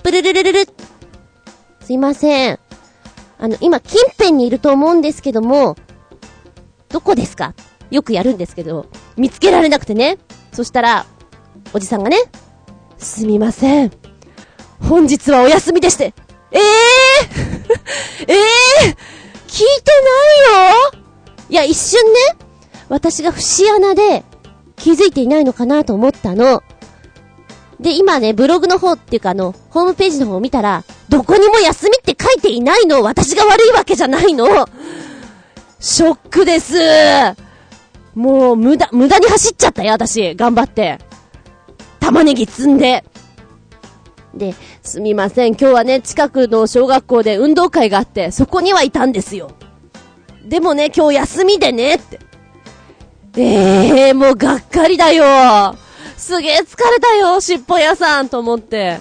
[0.03, 0.66] プルルルルル。
[1.81, 2.59] すいません。
[3.38, 5.76] あの、今近辺にいると思うんですけども、
[6.88, 7.55] どこですか？
[7.90, 10.18] よくやるんですけど、見つけられなくてね。
[10.53, 11.07] そしたら、
[11.72, 12.16] おじさんがね、
[12.98, 13.92] すみません。
[14.81, 16.12] 本日はお休みでして。
[16.52, 18.96] ええー、ええ、
[19.46, 19.92] 聞いて
[20.46, 21.00] ないよ
[21.48, 22.18] いや、一瞬ね、
[22.88, 24.24] 私が節穴で
[24.76, 26.62] 気づいていないのかなと思ったの。
[27.80, 34.46] で、今ね、ブログの方っていうかあの、ホームページの方を見たら、どこにも休みって書いていないの私が悪いわけじゃないの
[35.78, 36.74] ショックです
[38.14, 40.34] もう、無駄、無駄に走っちゃったよ、私。
[40.34, 40.98] 頑張って。
[42.00, 43.04] 玉ねぎ積んで。
[44.34, 45.48] で、すみません。
[45.50, 49.50] 今日はね、近くの小学校で運動会があって、そこにはいたんですよ。
[50.44, 52.20] でもね、今日休みでね、って。
[53.36, 55.76] ええー、もうがっかりだよ。
[56.16, 59.00] すげえ疲れたよ、しっぽ屋さんと思って。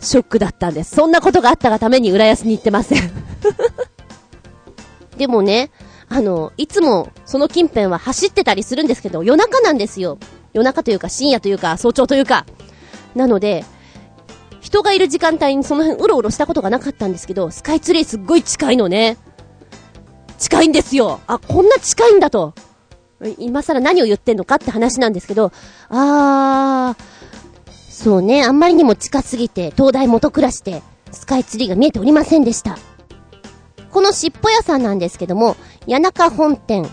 [0.00, 0.94] ショックだったんです。
[0.94, 3.10] そんなことがあったがために浦安に行ってません。
[5.16, 5.70] でもね、
[6.08, 10.18] あの、いつもその近辺は走ってたりするんですけど、夜中なんですよ。
[10.52, 12.46] 夜中というか深夜というか早朝というか。
[13.14, 13.64] なので、
[14.74, 19.18] 人がいる時間帯にその辺うろうろしたことがなかったんですけど、スカイツリーすっごい近いのね。
[20.36, 21.20] 近いんですよ。
[21.28, 22.54] あ、こんな近いんだと。
[23.38, 25.52] 今更何を言ってんのかって話なんですけど、
[25.90, 30.82] あー、そうね、あんまりにも近すぎて、東大元暮らして、
[31.12, 32.76] スカイツリーが見えておりませんでした。
[33.92, 35.56] このしっぽ屋さんなんですけども、
[35.88, 36.84] 谷中本店、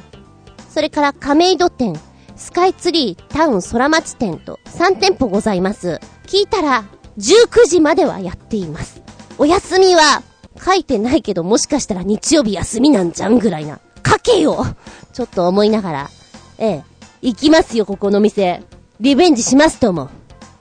[0.70, 2.00] それから亀戸店、
[2.36, 6.00] スカイツリータウン空町店と3店舗ございます。
[6.28, 6.86] 聞いたら、
[7.18, 9.02] 19時まではやっています。
[9.38, 10.24] お休みは、
[10.64, 13.80] 書いてないけどもしかしたら日曜日休みなんじゃんぐらいな。
[14.06, 14.66] 書けよ
[15.14, 16.10] ちょっと思いながら、
[16.58, 16.84] ええ、
[17.22, 18.64] 行きますよ、ここの店。
[19.00, 20.10] リベンジしますとも。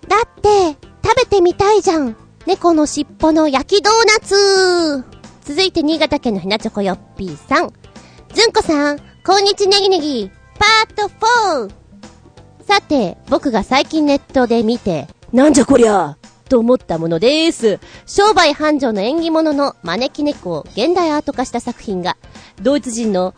[0.09, 2.17] だって、食べてみたいじゃん。
[2.47, 5.05] 猫の尻尾の焼きドーナツ
[5.45, 7.73] 続いて新潟県のひなチョコよっぴーさん。
[8.33, 11.71] ずんこさん、こんにちネギネギ、パート 4!
[12.67, 16.17] さて、僕が最近ネットで見て、なんじゃこりゃ
[16.51, 17.79] と思ったものです。
[18.07, 22.19] 商売繁盛の縁起物の招き猫を現代アート化した作品が、
[22.61, 23.35] ドイツ人の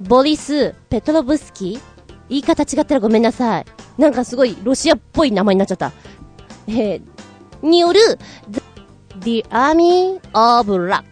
[0.00, 1.80] ボリス・ペトロブスキー？
[2.28, 3.66] 言い方違ったらごめんなさい。
[3.96, 5.92] なんかすごいロシアっぽい名前になっちゃった。
[6.66, 7.02] えー、
[7.62, 8.00] による、
[9.20, 11.04] The Army of Luck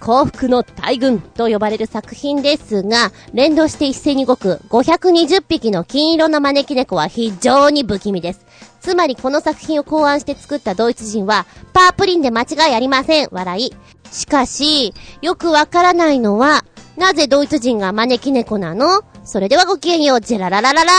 [0.00, 8.46] 幸福の大群と呼ばれる作品ですが、連動して一斉に動く520匹の金色の招き猫は非常に不気味です。
[8.80, 13.28] つまりこの作品を考案して作ったドイツ人は、パープリンで間違いありません。
[13.30, 13.74] 笑い。
[14.10, 16.64] しかし、よくわからないのは、
[16.96, 19.02] なぜドイツ人が招き猫なの？
[19.22, 20.92] それではごきげんよう、ジェラララララ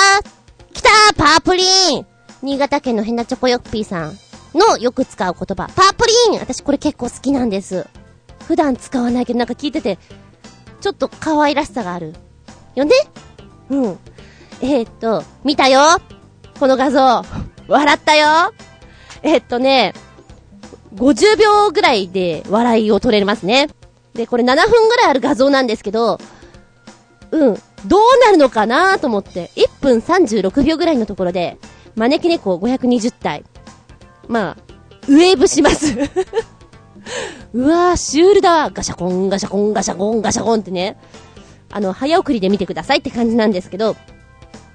[0.74, 1.64] 来たーパープリ
[1.98, 2.06] ン
[2.42, 4.18] 新潟県のヘナチョコヨッピーさん
[4.54, 7.88] のよく使う言葉、パープリン私これ結構好きなんです。
[8.52, 9.98] 普段使わないけどなんか聞いてて、
[10.82, 12.14] ちょっと可愛らしさがある。
[12.76, 12.92] よね？
[13.70, 14.00] うん。
[14.60, 15.80] えー、っと、見たよ
[16.60, 17.24] この画像。
[17.70, 18.54] 笑ったよ
[19.24, 19.94] えー、っとね、
[20.96, 23.70] 50秒ぐらいで笑いを取れますね。
[24.16, 26.20] で、これ7分ぐらいある画像なんですけど、
[27.32, 27.54] うん、
[27.86, 31.58] どうなるのかなと思って、1分36秒ぐらいのところで、
[31.96, 33.46] 招き猫520体。
[34.28, 34.58] まあ、
[35.08, 35.96] ウェーブします
[37.54, 40.98] うわー、シュールだガシャコン、ガシャコン、ガシャコン、ガシャコンってね。
[41.70, 43.96] あの、早送りで見てくださいって感じなんですけど、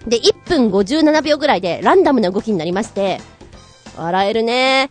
[0.07, 3.21] で、1分57秒ぐらいでランダムな動きになりまして、
[3.97, 4.91] 笑えるね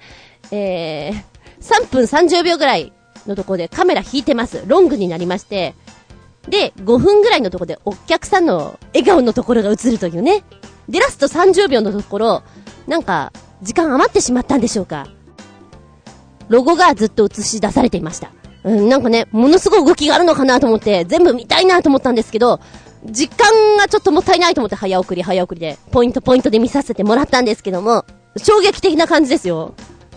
[0.51, 1.23] えー、
[1.61, 2.91] 3分30秒ぐらい
[3.27, 4.63] のとこでカメラ引いてます。
[4.67, 5.73] ロングになりまして、
[6.47, 10.43] で、5分ぐらいのとこでお客さんの笑顔のところが映るというね。
[10.89, 12.43] で、ラスト30秒のところ、
[12.87, 13.31] なんか、
[13.63, 15.07] 時間余ってしまったんでしょうか。
[16.49, 18.31] ロゴがずっと映し出されていました。
[18.63, 22.59] うん、なんかね、ものすごい動きがあるのかなと思って、全部見たいなと思ったんですけど、
[23.05, 28.05] 時間がちょっともったいないと思って早送り早送りで、ポイントポイントで見させてもらったんですけども、
[28.37, 29.75] 衝撃的な感じですよ。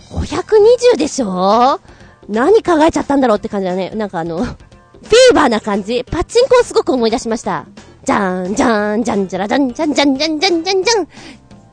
[0.09, 1.79] 520でしょ？
[2.27, 3.91] 何考えちゃったんだろうって感じだね。
[3.91, 6.03] なんかあの、フィーバーな感じ。
[6.03, 7.65] パチンコをすごく思い出しました。
[8.03, 11.07] じゃーん、じゃーん、じゃんじゃらじゃん、じゃんじゃんじゃんじゃんじゃんじゃん。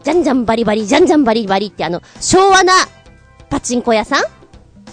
[0.05, 2.75] じゃんじゃんバリバリ、じゃんじゃんバリバリってあの、昭和な
[3.49, 4.25] パチンコ屋さん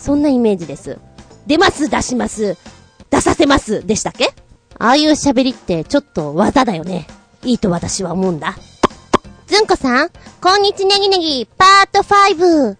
[0.03, 0.99] そんなイメージです。
[1.47, 2.57] 出ます、出します、
[3.09, 4.33] 出させます、でしたっけ？
[4.77, 7.07] ああいう喋りってちょっと技だよね。
[7.43, 8.57] いいと私は思うんだ。
[9.47, 10.09] ずんこさん、
[10.41, 12.75] こんにちネギネギ、パート5。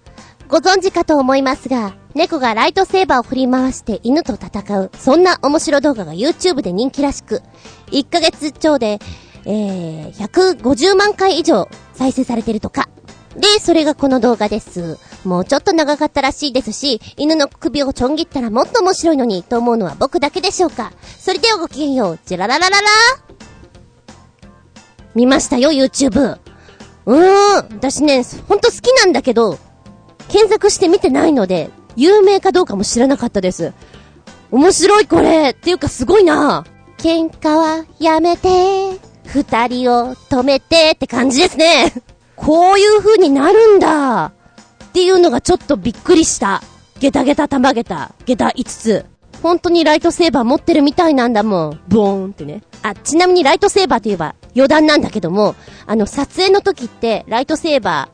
[0.50, 7.42] ご存知かと思いますが、猫がライトセーバーを振り回して犬と戦う、そんな面白動画が YouTube で人気らしく、
[7.92, 9.00] 1ヶ月超で
[9.46, 12.90] えー、150万回以上再生されてるとか。
[13.36, 14.98] で、それがこの動画です。
[15.26, 20.94] もうちょっと長かったらしいですし、犬の首をちょん切ったらもっと面白いのにと思うのは僕だけでしょうか。
[21.20, 22.20] それではごきげんよう。
[22.26, 22.88] ジェラララララ
[25.16, 26.38] 見ましたよ、YouTube。
[27.06, 29.58] うーん、私ね、ほんと好きなんだけど、
[30.28, 33.74] 検索して見てないので、有名かどうかも知らなかったです。
[34.52, 36.64] 面白いこれっていうかすごいな
[36.98, 41.92] 喧嘩はやめて、二人を止めてって感じですね。
[42.36, 44.32] こういう風になるんだっ
[44.94, 46.62] ていうのがちょっとびっくりした。
[47.00, 49.06] ゲタゲタ玉ゲタ、ゲタ5つ。
[49.42, 51.80] 本当にライトセーバー持ってるみたいなんだもん。
[51.90, 52.64] ボーンってね。
[52.82, 58.10] あ、ちなみにライトセーバーといえば余談なんだけども、あの、撮影の時ってライトセーバ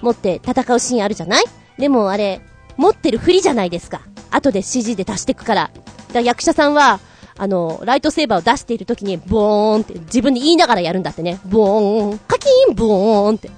[0.00, 1.44] ー持って戦うシーンあるじゃない？
[1.78, 2.42] でもあれ、
[2.76, 4.02] 持ってるふりじゃないですか。
[4.30, 5.62] 後で CG で足してくから。
[5.62, 5.82] だか
[6.14, 7.00] ら役者さんは、
[7.38, 11.40] あの、ライトセーバーを出している時に、ボーンって自分で言いながらやるんだってね。
[11.46, 13.50] ボーン、カキーン、ボーンって。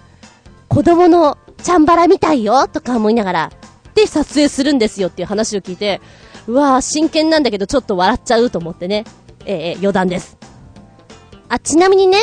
[0.68, 3.52] 子供のチャンバラみたいよとか思いながら、
[3.94, 6.00] で撮影するんですよっていう話を聞いて、
[6.46, 9.04] うわぁ、真剣なんだけどちょっと笑っちゃうと思ってね。
[9.46, 10.36] えー、余談です。
[11.48, 12.18] あ、ちなみにね、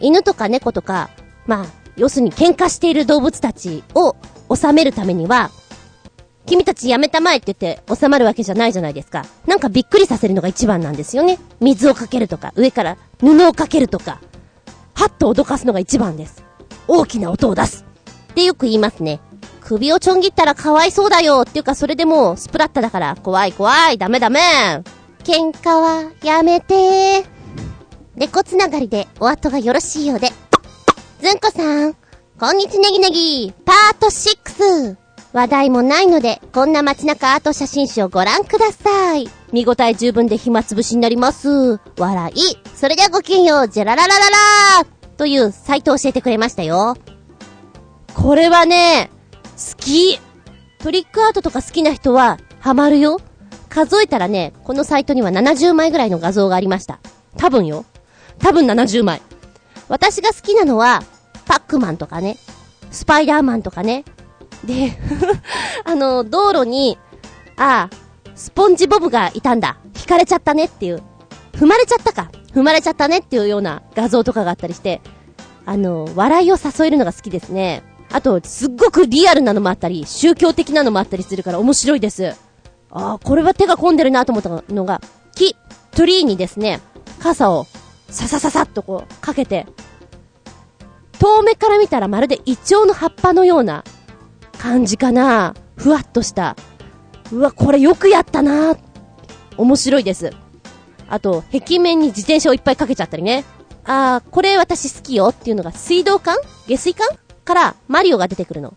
[0.00, 1.10] 犬とか猫とか、
[1.46, 4.16] まあ、要するに喧嘩している動物たちを
[4.54, 5.50] 収めるためには、
[6.46, 9.24] 君たちやめたまえって言って収まるわけじゃないじゃないですか。
[9.46, 11.38] なんかびっくりさせるのが一番なんですよね。
[11.60, 14.20] 水をかけるとか、上から布をかけるとか、
[14.94, 16.44] はっと脅かすのが一番です。
[16.86, 17.84] 大きな音を出す。
[18.32, 19.20] ってよく言いますね。
[19.60, 24.40] 首をちょん切ったらかわいそうだよっていうかそれでもうスプラッタだから怖い怖いダメダメ
[25.20, 27.26] 喧嘩はやめてー
[28.14, 30.28] 猫つながりでお後がよろしいようで。
[31.22, 31.96] ずんこさん、
[32.38, 35.03] こんにちねぎねぎ、パート6。
[35.34, 39.28] 話題もないので、こんな街中アート写真集をご覧ください。
[39.52, 41.80] 見応え十分で暇つぶしになります。
[41.98, 42.56] 笑い。
[42.76, 44.36] それではごきげんよう、じゃららららら
[45.16, 46.96] というサイトを教えてくれましたよ。
[48.14, 49.10] これはね、
[49.56, 50.20] 好き。
[50.78, 53.20] トリックアートとか好きな人は、ハマるよ。
[53.68, 57.00] 数えたらね、このサイトには70枚ぐらいの画像がありました。
[57.36, 57.84] 多分よ。
[58.38, 59.20] 多分70枚。
[59.88, 61.02] 私が好きなのは、
[61.44, 62.38] パックマンとかね、
[62.92, 64.04] スパイダーマンとかね。
[64.64, 64.98] で、
[65.84, 66.98] あの、道路に、
[67.56, 67.96] ああ、
[68.34, 69.76] スポンジボブがいたんだ。
[69.96, 71.02] 引かれちゃったねっていう。
[71.52, 72.30] 踏まれちゃったか。
[72.52, 75.00] 踏まれちゃったねっていうような画像とかがあったりして、
[75.66, 77.82] あの、笑いを誘えるのが好きですね。
[78.12, 82.34] あと、すっごくリアルなのもあったり、宗教的なのもあったりするから面白いです。
[82.90, 85.00] ああ、これは手が込んでるなと思ったのが、
[85.34, 85.56] 木、
[85.92, 86.80] トリーにですね、
[87.18, 87.66] 傘を
[88.08, 89.66] ささささっとこう、かけて、
[91.18, 93.84] 遠目から見たらまるでイチョウの葉っぱのような
[94.54, 95.54] 感じかな。
[95.76, 96.56] ふわっとした。
[97.32, 98.76] うわ、これよくやったな
[99.56, 100.32] 面白いです。
[101.08, 103.44] あと、壁面に自転車をいっぱいかけちゃったりね。
[103.84, 106.36] あー、これ私好きよっていうのが水道管？
[106.66, 107.06] 下水管？
[107.44, 108.74] からマリオが出てくるの。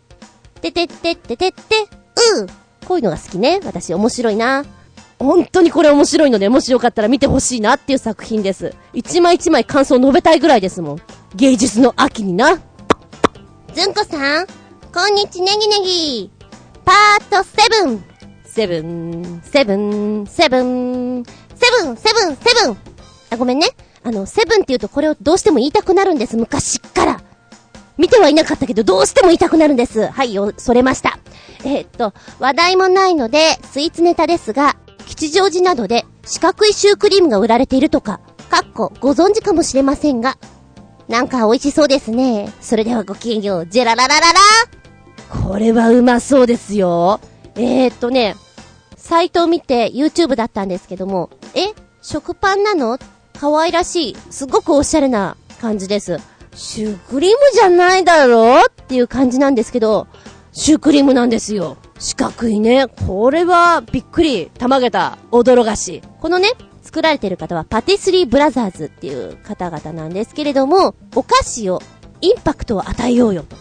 [0.61, 1.87] ててってっててって、
[2.35, 2.47] うん。
[2.85, 3.59] こういうのが好きね。
[3.63, 4.65] 私面白いな。
[5.19, 8.75] 本当にこれ面白いので、もしよかったら見てほしいなっていう作品です。
[8.93, 11.01] 一枚一枚感想を述べたいぐらいですもん。
[11.35, 12.59] 芸術の秋にな。
[13.73, 14.47] ずんこさん、
[14.97, 16.31] こんにちネギネギ。
[16.83, 18.03] パートセブン。
[18.43, 22.77] セブン、セブン、セブン、セブン、セブン、セブン。
[23.29, 23.67] あ、ごめんね。
[24.03, 26.35] あの、セブンって言うとこれをどうしても言いたくなるんです。
[26.35, 27.21] 昔っから。
[27.99, 30.07] 見てはいなかったけど、どうしても言いたくなるんです。
[30.07, 31.19] はい、よ、それました。
[31.63, 40.39] えー、っと、話題もないので、スイーツネタですが、吉祥寺などで四角いシュークリームが売られているとか、かっこご存知かもしれませんが、
[41.07, 42.51] なんか美味しそうですね。
[42.61, 44.86] それではごきげんよう、ジェラララララ
[45.29, 47.19] これはうまそうですよ。
[47.55, 48.35] えー、っとね、
[48.95, 52.99] サイトを見て YouTube だったんですけども、え食パンなの？
[53.39, 54.17] 可愛らしい。
[54.29, 56.17] すごくおしゃれな感じです。
[56.55, 58.61] シュークリームじゃないだろ？
[58.61, 60.07] うっていう感じなんですけど、
[60.51, 61.77] シュークリームなんですよ。
[61.99, 62.87] 四角いね。
[62.87, 64.49] これはびっくり。
[64.57, 65.17] たまげた。
[65.31, 66.01] 驚がし。
[66.19, 66.49] このね、
[66.81, 71.81] 作られてる方はパティスリーブラザーズっていう方々なんですけれども、お菓子を
[72.21, 73.55] インパクトを与えようよと。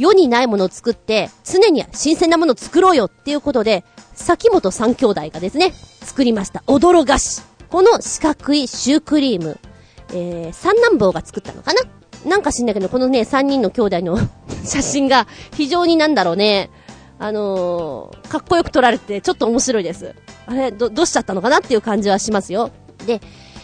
[0.00, 3.84] 世にないものを作って、常に新鮮なものを作ろうよっていうことで、
[4.14, 6.62] 崎本三兄弟がですね、作りました。
[6.66, 7.42] 驚がし。
[7.68, 9.58] この四角いシュークリーム、
[10.12, 11.80] えー、三男坊が作ったのかな？
[12.24, 14.18] なんか知んないけど、このね、三人の兄弟の
[14.64, 16.70] 写真が非常になんだろうね、
[17.18, 20.14] あのー、かっこよく撮られて、ちょっと面白いです。
[20.46, 22.70] あれ、ど、どうしちゃったのかなっていう感じはしますよ。
[23.06, 23.20] で、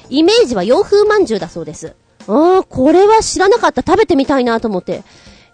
[0.08, 1.96] イメージは洋風まんじゅうだそうです。
[2.28, 3.82] あー、これは知らなかった。
[3.82, 5.02] 食べてみたいなと思って。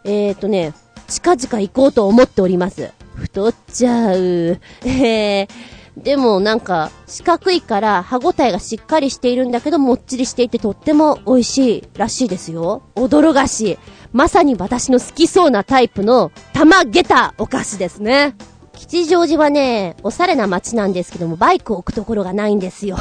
[0.04, 0.74] えーとね、
[1.08, 2.90] 近々行こうと思っております。
[3.14, 4.60] 太っちゃう。
[4.84, 5.48] えー、
[5.96, 12.82] でもなんか、四角いから歯ごたえがしっかりしているんだけど、もっちりしていてとっても美味しいらしいですよ。
[12.94, 13.78] 驚がしい。
[14.12, 18.34] まさに私の好きそうなタイプの玉げたお菓子ですね。
[18.74, 22.96] 吉祥寺はね、おしゃれな街なんですけども、バイクを置くところがないんですよ。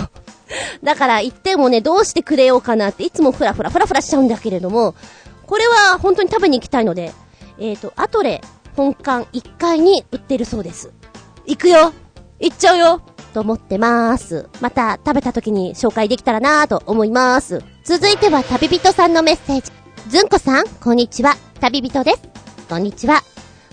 [0.84, 4.96] だから行ってもね、どうしてくれようかなっていつもフラフラフラフラしちゃうんだけれども、
[5.52, 7.12] これは本当に食べに行きたいので、
[7.60, 8.40] えっ、ー、と、アトレ
[8.78, 10.94] 本館1階に売ってるそうです。
[11.46, 11.92] 行くよ
[12.40, 13.02] 行っちゃうよ
[13.34, 14.48] と思ってまーす。
[14.62, 17.62] また食べた時に紹介できたらなーと思います。
[17.84, 19.74] 続いては旅人さんのメッセージ。
[20.10, 21.36] ずんこさん、こんにちは。
[21.60, 22.22] 旅人です。
[22.70, 23.22] こんにちは。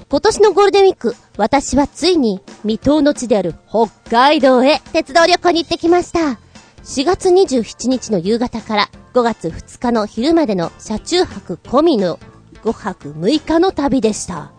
[0.08, 6.40] 今年のゴールデンウィーク、私はついに未踏の地である北海道へ鉄道旅行に行ってきました。
[6.82, 8.88] 4月27日の夕方から
[9.18, 12.20] 5月2日の昼までの車中泊込みの
[12.62, 14.52] 5泊6日の旅でした。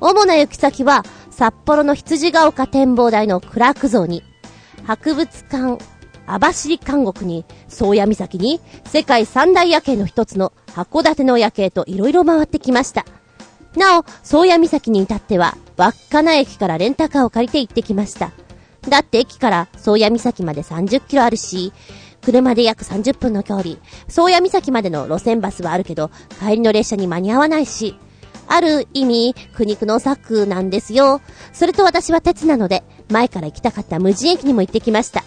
[0.00, 4.22] 主な行き先は札幌の羊ヶ丘展望台のクラーク像に、
[4.84, 5.84] 博物館
[6.26, 13.04] 網走監獄に、宗谷岬に、世界三大夜景の一つの函館の夜景と色々回ってきました。
[13.76, 18.32] なお、宗谷岬に至っては、稚内駅からレンタカーを借りて行ってきました。
[18.88, 21.74] だって駅から宗谷岬まで30キロあるし、
[22.26, 23.76] 車で約30分の距離、
[24.08, 26.10] 宗谷岬までの路線バスはあるけど、
[26.40, 27.94] 帰りの列車に間に合わないし、
[28.48, 31.20] ある意味、苦肉の策なんですよ。
[31.52, 35.22] それと私は鉄なので、前から行きたかった無人駅にも行ってきました。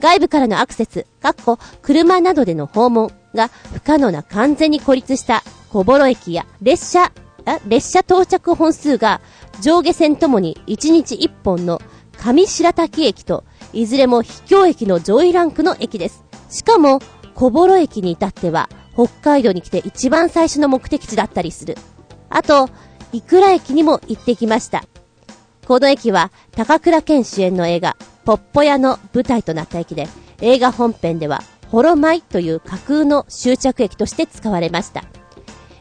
[0.00, 7.12] 外部からのアクセス、かっこ、車などでの訪問が不可能な完全に孤立した小幌駅や列車
[7.68, 9.20] 列車到着本数が
[9.60, 11.80] 上下線ともに1日1本の
[12.16, 16.23] 上白滝駅と、いずれも秘境駅の上位ランクの駅です。
[16.54, 17.00] しかも、
[17.34, 21.76] 小幌駅に至っては、北海道に来て一番最初の目的地だったりする。
[22.30, 22.70] あと、
[23.12, 24.84] いくら駅にも行ってきました。
[25.66, 30.06] この駅は、高倉健主演の映画、ポッポ屋の舞台となった駅で、
[30.42, 31.42] 映画本編では、
[31.72, 35.02] ホロマイという架空の終着駅として使われました。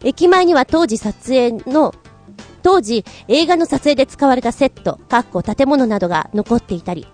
[0.03, 1.93] 駅前には当時撮影の、
[2.63, 7.05] 当時映画の撮影で使われたセット、かっこ建物などが残っていたり、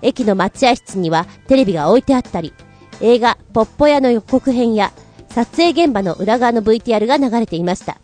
[0.00, 2.54] 駅の待合室にはテレビが置いてあったり、
[3.00, 4.92] 映画ポッポ屋の予告編や
[5.30, 7.98] 撮影現場の裏側の VTR が流れていました。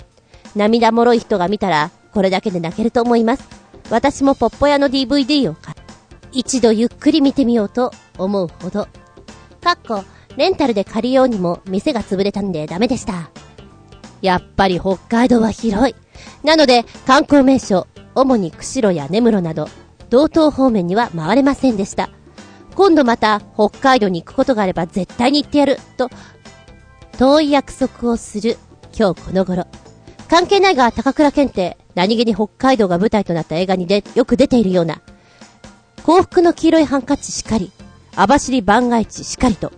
[0.57, 3.49] 涙もろい人が見たら、これだけで泣けると思います。
[3.91, 5.75] 私もポッポ屋の DVD を買
[6.33, 8.89] 一度ゆっくり見てみようと思うほど。
[9.63, 10.05] かっこ、
[10.37, 13.31] レンタルで借りようにも店が潰れたんでダメでした。
[14.21, 15.95] やっぱり北海道は広い。
[16.43, 19.69] なので、観光名所、主に釧路や根室など、
[20.11, 22.11] 道東方面には回れませんでした。
[22.79, 26.11] 今度また北海道に行くことがあれば絶対に行ってやる、と、
[27.19, 28.57] 遠い約束をする
[28.97, 29.67] 今日この頃。
[30.29, 35.01] 関係ないが高倉健って何気に北海道が舞台となった映画にでよく出ているような。
[36.05, 37.73] 幸福の黄色いハンカチしかり、
[38.15, 39.73] 網走番外地しかりと。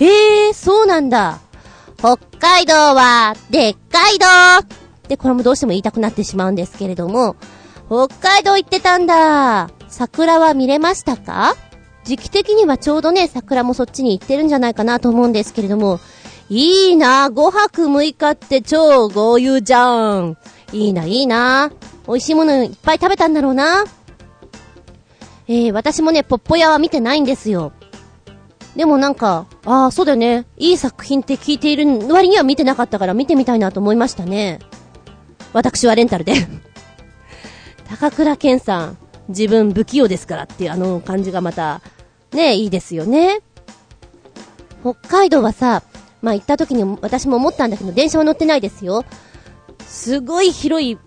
[0.00, 1.40] ええー、そうなんだ。
[1.98, 4.26] 北海道は、でっかいど
[5.08, 7.36] で、これもどうしても言いたくなってしまうんですけれども、
[7.88, 9.68] 北海道行ってたんだ。
[9.88, 11.54] 桜は見れましたか？
[12.06, 15.98] 時期的にはちょうどね、桜もそっちに行ってるんじゃないかなと思うんですけれども、
[16.48, 20.38] いいな5泊6日って超豪遊じゃん。
[20.72, 21.72] いいな、いいな
[22.06, 23.84] 美味しいものいっぱい食べたんだろうな。
[25.48, 27.72] えー、私もね、ポッポ屋は見てないんですよ。
[28.76, 30.46] でもなんか、ああ、そうだよね。
[30.58, 34.60] いい作品って聞いている割には見てなかったから見てみたいなと思いましたね。
[35.52, 36.34] 私はレンタルで
[37.88, 38.98] 高倉健さん、
[39.28, 41.80] 自分不器用ですからっていうあの感じがまた、
[42.36, 43.40] ね、いいですよね。
[44.82, 45.82] 北海道はさ、
[46.22, 49.04] まあ行った時に私も思ったんだけど、電車は乗ってないですよ。
[49.86, 50.98] すごい広い、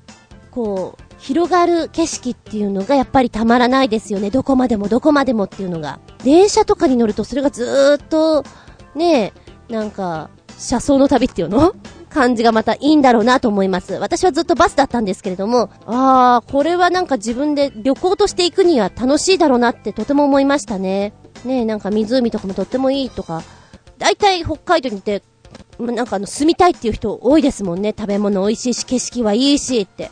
[0.51, 4.31] こう、広がる景色っていうのがやっぱりたまらないですよね。
[4.31, 5.99] どこまでもどこまでもっていうのが。
[6.23, 8.43] 電車とかに乗るとそれがずーっと、
[8.95, 9.33] ね
[9.69, 11.73] え、なんか、車窓の旅っていうの？
[12.09, 13.93] 感じがまたいいんだろうなと思います。
[13.93, 21.13] 私はずっとバスだったんですけれども、あー、これはなんか自分で旅行として行くには楽しいだろうなってとても思いましたね。
[21.45, 23.43] ねえ、なんか湖とかもとってもいいとか、
[23.97, 25.23] 大体北海道にいて、
[25.79, 27.93] なんかあの住みたいっていう人多いですもんね。
[27.97, 30.11] 食べ物美味しいし、景色はいいしって。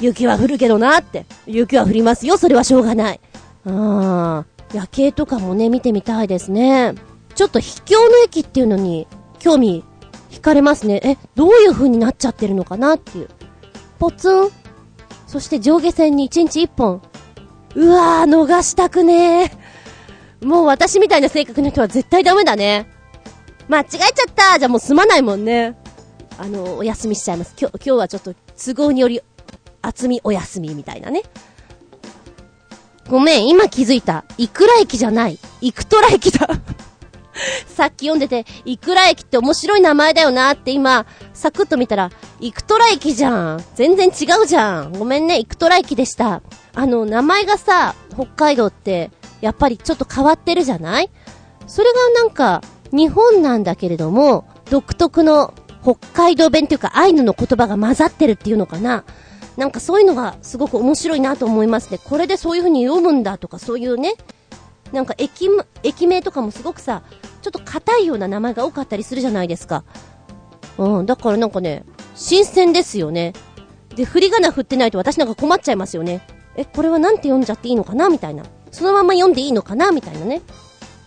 [0.00, 1.26] 雪は降るけどなって。
[1.46, 3.20] 雪は降りますよ、それはしょうがない。
[3.64, 6.94] あー、夜景とかもね、見てみたいですね。
[7.34, 9.06] ちょっと秘境の駅っていうのに
[9.38, 9.84] 興味
[10.32, 11.00] 惹かれますね。
[11.04, 13.28] え、どういう風になっちゃってるのかなっていう。
[13.98, 14.48] ポツン。
[15.26, 17.02] そして上下線に1日1本。
[17.74, 20.46] うわー、逃したくねー。
[20.46, 22.88] もう私みたいな性格の人は絶対ダメだね。
[23.68, 25.76] 間違えちゃったじゃもう済まないもんね。
[26.38, 27.54] あの、お休みしちゃいます。
[27.60, 29.20] 今日、今日はちょっと都合により
[29.82, 31.22] 厚みお休みみたいなね。
[33.08, 34.24] ごめん、今気づいた。
[34.38, 35.38] いくら駅じゃない。
[35.60, 36.48] いくとら駅だ。
[37.66, 43.64] さっき読んでて、いくら駅って面白い名前だよなって今、サクッと見たら、いくとら駅じゃん。
[43.74, 44.92] 全然違うじゃん。
[44.92, 46.42] ごめんね、いくとら駅でした。
[46.74, 51.10] あの、名前がさ、北海道って、やっぱりちょっと変わってるじゃない？
[51.66, 52.62] それがなんか、
[52.92, 59.04] 日本なんだけれども、独特の北海道弁っていうかアイヌの言葉が混ざってるっていうのかな？
[59.56, 61.98] なんかそういうのがすごく面白いなと思いますね。
[61.98, 64.14] これでそういう風に読むんだとかそういうね。
[64.92, 65.48] なんか駅、
[65.82, 67.02] 駅名とかもすごくさ、
[67.42, 69.84] ちょっと硬いような名前が多かったりするじゃないですか。
[70.78, 71.84] うん、だからなんかね、
[72.14, 73.34] 新鮮ですよね。
[73.94, 76.26] で、振り仮名振ってないと私なんか困っちゃいますよね。
[76.56, 78.44] え、これはなんて読んじゃっていいのかなみたいな。
[78.70, 80.40] そのまま読んでいいのかなみたいなね。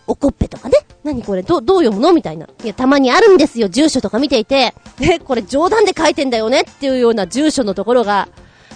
[0.08, 0.78] おこっぺとかね。
[1.04, 2.48] 何これど、どう読むのみたいな。
[2.64, 4.74] いや、たまにあるんですよ、住所とか見ていて。
[5.00, 8.28] え、これ冗談で書いてんだよねっていうような住所のところが。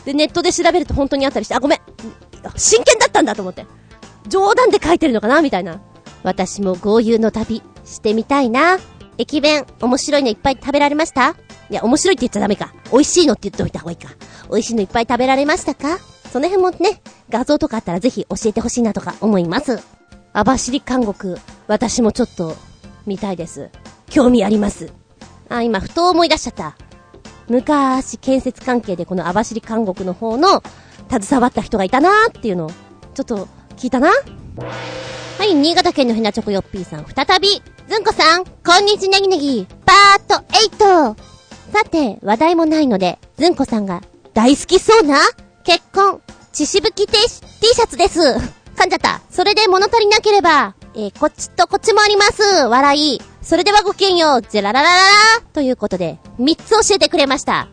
[0.05, 1.79] で、ネットで調べると本当にあったりして、あ、ごめん。
[2.55, 3.65] 真剣だったんだと思って。
[4.27, 5.79] 冗談で書いてるのかなみたいな。
[6.23, 8.77] 私も豪遊の旅、してみたいな。
[9.17, 11.35] 駅弁、面白いのいっぱい食べられました？
[11.69, 12.73] いや、面白いって言っちゃダメか。
[12.91, 14.09] 美味しいのって言っておいた方がいいか。
[14.49, 15.97] 美味しいのいっぱい食べられましたか？
[16.31, 19.79] その辺もね、画像とかあったらぜひ教えてほしいなとか思います。
[20.31, 22.55] 網走監獄、私もちょっと、
[23.05, 23.69] 見たいです。
[24.09, 24.93] 興味あります。
[25.49, 26.77] あ、今、ふと思い出しちゃった。
[27.49, 30.61] 昔、建設関係でこの網走監獄の方の、
[31.09, 32.69] 携わった人がいたなーっていうのを、
[33.15, 34.11] ちょっと、聞いたな
[35.39, 37.47] はい、新潟県のひなチョコヨッピーさん、再び、
[37.87, 40.43] ずんこさん、こんにちネギネギ、パート
[40.75, 41.15] 8!
[41.71, 44.01] さて、話題もないので、ずんこさんが
[44.33, 45.17] 大好きそうな
[45.63, 46.21] 結婚、
[46.51, 48.19] 血しぶき T シャツです。
[48.19, 49.21] 噛んじゃった。
[49.29, 52.43] それで物足りなければ、えー、こっちとこっちもあります。
[52.65, 53.21] 笑い。
[53.41, 54.41] それではごきげんよう。
[54.41, 55.01] ゼラララララ
[55.53, 57.69] ということで、3つ教えてくれました。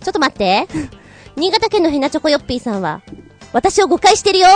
[0.00, 0.68] ちょっと待って。
[1.34, 3.02] 新潟県のヘナチョコヨッピーさんは、
[3.52, 4.46] 私を誤解してるよ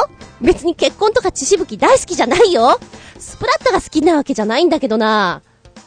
[0.41, 2.79] 別に結婚とか血しぶき大好きじゃないよ
[3.19, 5.43] スプラッタが好きなわけじゃないんだけどな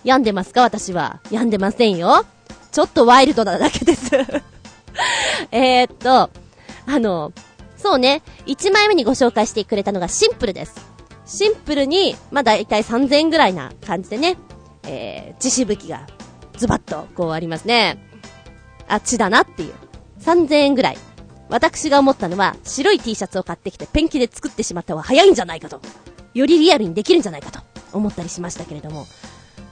[0.06, 0.62] 病んでますか？
[0.62, 1.20] 私は。
[1.32, 2.26] 病んでませんよ。
[2.72, 4.12] ちょっとワイルドなだけです
[5.52, 6.30] えっと、
[6.86, 7.32] あの、
[7.76, 10.76] そうね、1枚目にご紹介してくれたのがシンプルです。
[11.26, 14.38] シンプルに、まあ大体3000円ぐらいな感じでね、
[14.84, 16.06] えー、地しぶきが
[16.56, 17.98] ズバッとこうありますね。
[18.88, 19.74] あっちだなっていう。
[20.22, 20.98] 3000円ぐらい。
[21.50, 25.80] 私が思ったのは、白い T シャツを買ってきてペンキで作ってしまった方が早いんじゃないかと。
[26.34, 27.60] よりリアルにできるんじゃないかと
[27.94, 29.08] 思ったりしましたけれども。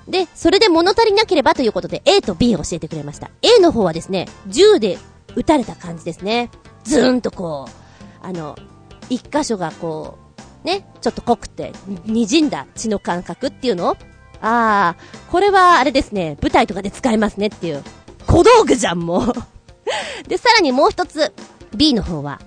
[0.08, 3.32] で、それで物足りなければということで A と B を教えてくれました。
[3.42, 4.98] A の方はですね、銃で
[5.36, 6.52] 撃たれた感じですね。
[6.84, 8.58] ズーンとこう、あの、
[9.10, 10.18] 一箇所がこ
[10.64, 11.72] う、ね、ちょっと濃くて、
[12.06, 13.98] 滲んだ血の感覚っていうの
[14.42, 14.96] ああ、
[15.30, 17.84] これはあれですね、舞台とかで使えますねっていう。
[18.28, 19.34] 小道具じゃん、もう
[20.28, 21.34] で、さらにもう一つ、
[21.76, 22.40] B の方は、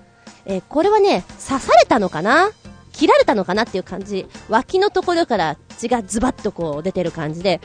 [0.44, 2.50] えー、これはね、刺されたのかな？
[2.92, 4.26] 切られたのかなっていう感じ。
[4.48, 7.60] 脇のところから血がズバッとこう出てる感じで、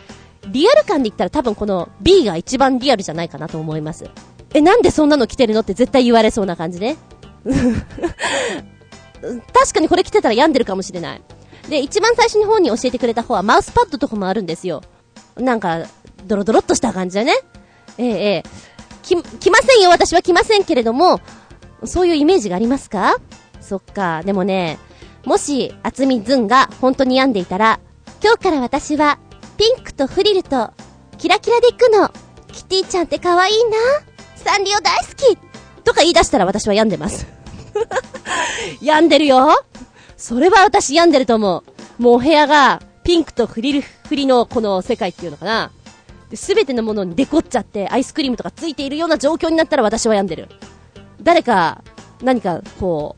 [0.48, 4.10] リアル感で言ったら多分この B が一番リアルじゃないかなと思います。
[4.54, 6.98] え、なんでそんなの着てるのって絶対言われそうな感じね。
[9.54, 11.22] 確かにこれ着てたら病んでるかもしれない。
[11.70, 14.82] で、一番最初に本に教えてくれた方はマウスパッドとかもあるんですよ。
[15.38, 15.86] なんか、
[16.26, 17.34] ドロドロっとした感じでね。
[17.98, 18.44] ええええ。
[19.04, 21.22] き、来ませんよ、私は来ませんけれども、
[21.86, 23.18] そういうイメージがありますか？
[23.60, 24.78] そっか、でもね、
[25.26, 27.80] もし、厚みずんが本当に病んでいたら、
[28.24, 29.20] 今日から私は、
[29.58, 30.72] ピンクとフリルと、
[31.18, 32.12] キラキラで行くの。
[32.52, 33.78] キティちゃんって可愛いな。
[34.36, 35.38] サンリオ大好き
[35.84, 37.28] とか言い出したら私は病んでます。
[38.82, 39.64] 病んでるよ
[40.18, 41.64] それは私病んでると思
[42.00, 42.02] う。
[42.02, 45.72] もうお部屋がピンクとフリル、フリのこの世界っていうのかな。
[46.34, 50.50] すべてのものにデコっちゃってアイスクリームとかついているような状況になったら私は病んでる。
[51.22, 51.84] 誰か、
[52.22, 53.16] 何か、こ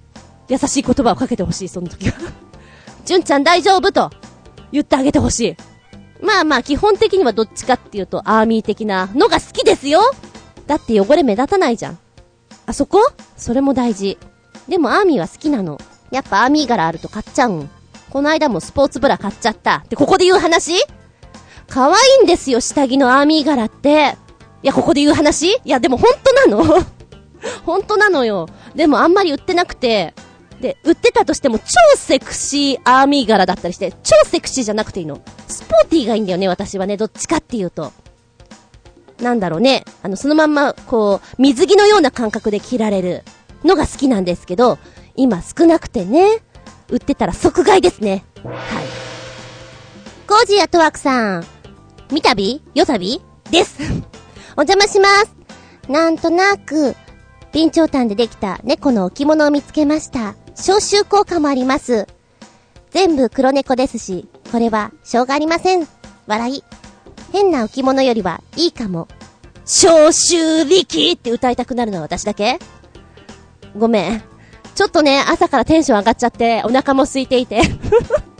[0.49, 2.15] う、優しい言葉をかけてほしい、その時は。
[3.05, 4.11] 純ちゃん大丈夫と
[4.71, 5.57] 言ってあげてほしい。
[6.21, 10.01] まあまあ、基本的にはどっちかっていうと、アーミー的なのが好きですよ
[10.67, 11.99] だって汚れ目立たないじゃん。
[12.65, 13.11] あそこ？
[13.35, 14.17] それも大事。
[14.69, 15.77] でもアーミーは好きなの。
[16.11, 17.69] やっぱアーミー柄あると買っちゃうん。
[18.09, 19.83] この間もスポーツブラ買っちゃった。
[19.89, 20.75] で、ここで言う話？
[21.67, 24.15] 可愛いんですよ、下着のアーミー柄って。
[24.61, 25.47] いや、ここで言う話？
[25.47, 26.85] いや、でも本当なの
[27.65, 28.47] 本当なのよ。
[28.75, 30.13] でもあんまり売ってなくて。
[30.61, 31.65] で、売ってたとしても超
[31.97, 35.19] セクシーアーミー柄だったりして、超セクシーじゃなくていいの。
[35.47, 36.95] スポーティーがいいんだよね、私はね。
[36.95, 37.91] どっちかっていうと。
[39.19, 39.83] なんだろうね。
[40.03, 43.23] あの、そのまんま、こう、水着のような感覚で着られる
[43.65, 44.77] のが好きなんですけど、
[45.15, 46.41] 今少なくてね、
[46.89, 48.23] 売ってたら即買いですね。
[48.43, 48.55] はい。
[50.27, 51.45] コージーアトワークさん、
[52.11, 52.61] 見たび？
[52.73, 53.21] よさび？
[53.51, 53.77] です。
[54.55, 55.35] お邪魔します。
[55.89, 56.95] なんとなく、
[57.53, 60.35] 備長炭でできた猫の置物を見つけました。
[60.55, 62.07] 消臭効果もあります。
[62.91, 65.87] 全部黒猫ですし、これは、しょうがありません。
[66.27, 66.63] 笑い。
[67.31, 69.07] 変な置物よりはいいかも。
[69.65, 72.59] 消臭力って歌いたくなるのは私だけ？
[73.77, 74.23] ごめん。
[74.75, 77.61] ちょっとね、朝からテンション上がっちゃって、お腹も空いていて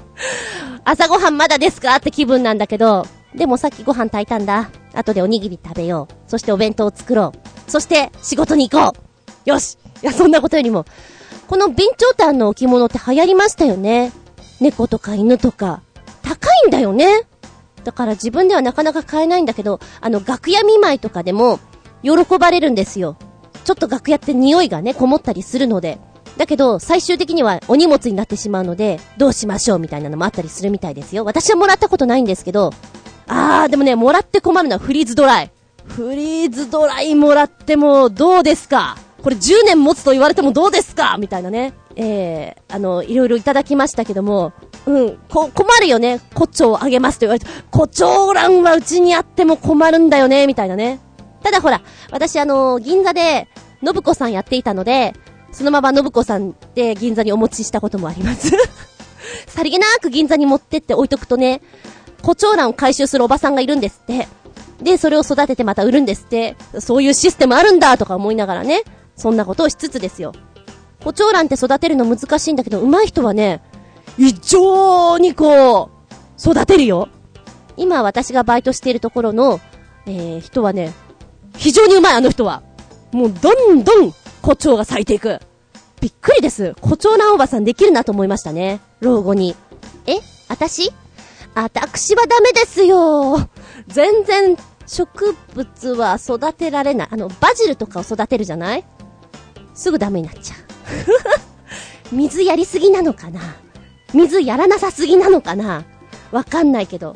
[0.86, 1.96] 朝ごはんまだですか？
[1.96, 4.70] って気分なんだけど、でもさっきご飯炊いたんだ。
[4.94, 6.14] 後でおにぎり食べよう。
[6.30, 7.72] そしてお弁当を作ろう。
[7.72, 8.94] そして仕事に行こ
[9.46, 9.50] う。
[9.50, 9.78] よし。
[10.02, 10.86] いや、そんなことよりも、
[11.48, 14.12] この備長炭の置物って流行りましたよね。
[14.60, 15.82] 猫とか犬とか。
[16.22, 17.24] 高いんだよね。
[17.84, 21.60] だから自分ではなかなか買えないんだけど、あの、楽屋見舞いとかでも、
[22.02, 23.18] 喜ばれるんですよ。
[23.64, 26.00] ちょっと楽屋って匂いがね、こもったりするので。
[26.38, 31.26] だけど、最終的にはお荷物になってしまうので、どうしましょうみたいなのもあったりするみたいですよ。
[31.26, 32.74] 私はもらったことないんですけど、
[33.28, 35.52] あー、でもね、もらって困るのはフリーズドライ。
[35.86, 38.98] フリーズドライもらってもどうですか？
[39.22, 41.18] これ10年持つと言われてもどうですか？
[41.20, 41.74] みたいなね。
[41.96, 44.52] えー、あの、いろいろいただきましたけども、
[44.86, 46.20] うん、こ、困るよね。
[46.34, 51.00] 胡蝶あげますと言われて、胡蝶蘭はうちにあっても困るんだよね、みたいなね。
[51.44, 53.48] ただほら、私あの、銀座で、
[53.86, 55.14] 信子さんやっていたので、
[55.52, 58.50] そのまま信子さんで銀座にお持ちしたこともあります。
[59.48, 61.62] さりげなく銀座に持ってって置いとくとね、
[62.24, 64.28] 胡蝶蘭を回収するおばさんがいるんですって。
[64.82, 66.56] で、それを育ててまた売るんですって。
[66.80, 68.84] そういうシステムあるんだとか思いながらね、
[69.16, 70.34] そんなことをしつつですよ。
[71.04, 73.62] 胡蝶蘭って育てるの難しいんだけど、上手い人はね、
[74.18, 77.10] 異常にこう、育てるよ。
[77.76, 79.60] 今私がバイトしているところの、
[80.06, 80.94] えー、人はね、
[81.58, 82.64] 非常に上手いあの人は。
[83.12, 85.40] もうどんどん胡蝶が咲いていく。
[86.00, 86.74] びっくりです。
[86.82, 88.80] 胡蝶蘭おばさんできるなと思いましたね。
[89.02, 89.56] 老後に。
[90.08, 90.20] え？
[90.48, 90.92] 私？
[91.56, 93.50] 私はダメですよ。
[93.88, 97.08] 全然植物は育てられない。
[97.12, 98.84] あの、バジルとかを育てるじゃない？
[99.74, 100.58] すぐダメになっちゃう。
[102.16, 103.40] 水やりすぎなのかな？
[104.14, 105.84] 水やらなさすぎなのかな？
[106.32, 107.16] わかんないけど。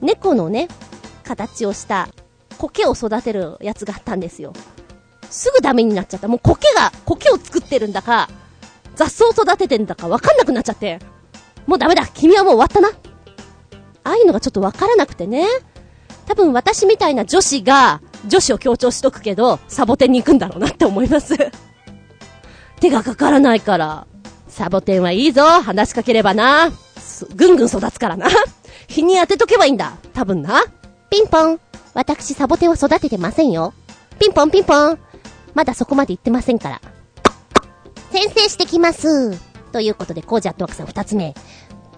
[0.00, 0.68] 猫のね、
[1.24, 2.08] 形をした
[2.58, 4.52] 苔を育てるやつがあったんですよ。
[5.30, 6.28] すぐダメになっちゃった。
[6.28, 8.28] もう苔が、苔を作ってるんだか、
[8.96, 10.98] 雑草を育ててんだかわかんなくなっちゃって。
[11.66, 12.90] もうダメだ君はもう終わったな
[14.04, 15.46] ああいうのがちょっとわからなくてね。
[16.26, 21.36] 多分私みたいな女子が、女子を強調しとくけど、サボテンに行くんだろうなって思います
[22.80, 24.06] 手がかからないから。
[24.48, 26.70] サボテンはいいぞ話しかければな。
[27.34, 28.28] ぐんぐん育つからな。
[28.88, 29.96] 日に当てとけばいいんだ。
[30.12, 30.64] 多分な。
[31.10, 31.60] ピンポン。
[31.94, 33.72] 私サボテンを育ててませんよ。
[34.18, 34.98] ピンポンピンポン。
[35.54, 36.80] まだそこまで言ってませんから。
[38.12, 39.38] 先生してきます。
[39.72, 41.34] ということで、コージアットワークさん二つ目。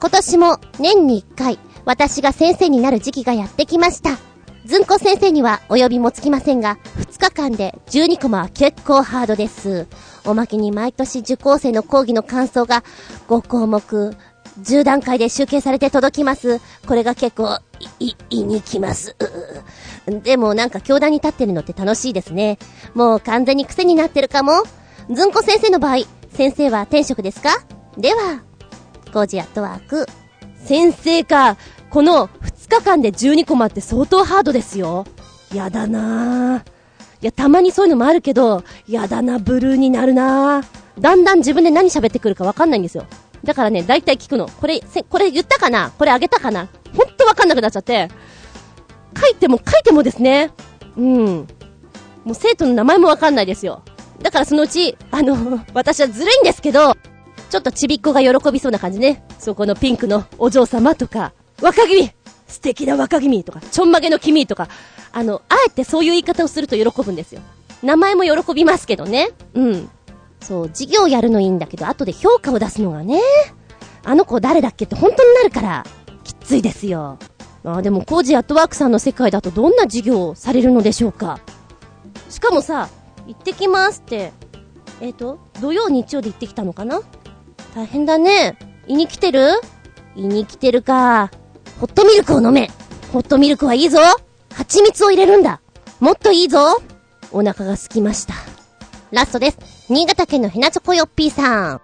[0.01, 4.19] 今年も年に一回、私が先生になる時期がやってきました。
[4.65, 9.87] ずんこ先生にはお呼びもつきませんが、2日間で12コマは結構ハードです。
[10.25, 12.83] おまけに毎年受講生の講義の感想が
[13.29, 14.17] 5項目、
[14.63, 16.61] 10段階で集計されて届きます。
[16.87, 17.59] これが結構、
[17.99, 19.17] い、い、いにきます。
[20.07, 22.59] でもなんか教壇に立ってるのって楽しいですね。
[22.95, 24.63] もう完全に癖になってるかも。
[25.11, 27.51] ずんこ先生の場合、先生は転職ですか？
[27.99, 28.43] では、
[29.13, 30.07] コージアットワーク。
[30.65, 31.59] 先生か。
[31.95, 35.07] この2日間で12コマって相当ハードですよ。
[35.55, 36.61] やだなぁ。
[36.61, 36.65] い
[37.21, 41.01] や、たまにそういうのもあるけど、やだな、ブルーになるなぁ。
[41.01, 43.07] だんだん自分で何喋ってくるかわかんないんですよ。
[43.45, 44.49] だからね、だいたい聞くの。
[44.49, 45.93] これ、これ言ったかな？
[45.97, 46.67] これあげたかな？
[46.97, 48.11] ほんとわかんなくなっちゃって。
[49.17, 50.51] 書いても書いてもですね。
[50.97, 51.47] うん。
[52.25, 53.85] もう生徒の名前もわかんないですよ。
[54.21, 56.97] だからそのうち、あの、私はずるいんですけど、
[57.51, 59.23] ちょっとちびっこが喜びそうな感じね。
[59.39, 62.11] そこのピンクのお嬢様とか、若君
[62.47, 64.69] 素敵な若君とか、ちょんまげの君とか、
[65.13, 67.41] あの、あえてそういう言い方をすると喜ぶんですよ。
[67.83, 69.31] 名前も喜びますけどね。
[69.55, 69.91] うん。
[70.41, 73.21] そう、授業やるのいいんだけど、後で評価を出すのがね、
[74.05, 75.85] あの子誰だっけって本当になるから、
[76.23, 77.19] きついですよ。
[77.65, 81.41] あでも、コージアットワークさんの世界だとどんな授業をされるのでしょうか。
[82.29, 82.89] しかもさ、
[83.27, 84.33] 行ってきますって、
[85.01, 87.01] えっ、ー、と、土曜日曜で行ってきたのかな？
[87.75, 88.59] 大変だね。
[88.87, 89.49] 胃に来てる？
[90.15, 91.31] 胃に来てるか。
[91.81, 92.71] ホットミルクを飲め。
[93.13, 93.99] ホットミルクはいいぞ。
[94.53, 95.61] 蜂蜜を入れるんだ。
[96.01, 96.81] もっといいぞ。
[97.33, 98.35] お腹が空きました。
[99.11, 99.59] ラストです。
[99.89, 101.81] 新潟県のひなチョコヨッピーさん。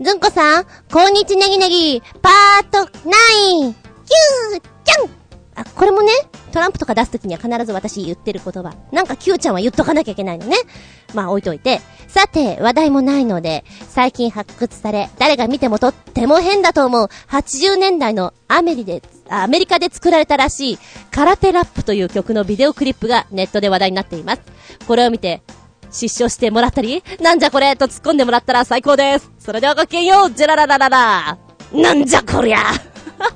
[0.00, 5.10] ずんこさん、こんにちネギネギ、パート9、キュー、キャン
[5.54, 6.10] あ、これもね、
[6.52, 8.74] トランプとか出すときには必ず私言ってる言葉。
[8.92, 10.56] なんか Q ちゃんは言っとかなきゃいけないのね。
[11.14, 11.80] まあ置いといて。
[12.08, 20.78] さて、話題もないので、最近発掘され、誰が見てもとっても変だと思う、80年代のアメリで、アメリカで作られたらしい、
[21.10, 24.42] 空手ラップという曲のビデオクリップがネットで話題になっています。
[24.86, 25.42] これを見て、
[25.90, 29.30] 失笑してもらったり、なんじゃこれと突っ込んでもらったら最高です。
[29.38, 31.38] それではごきげんよう、ジェラララララ。
[31.72, 32.58] なんじゃこりゃ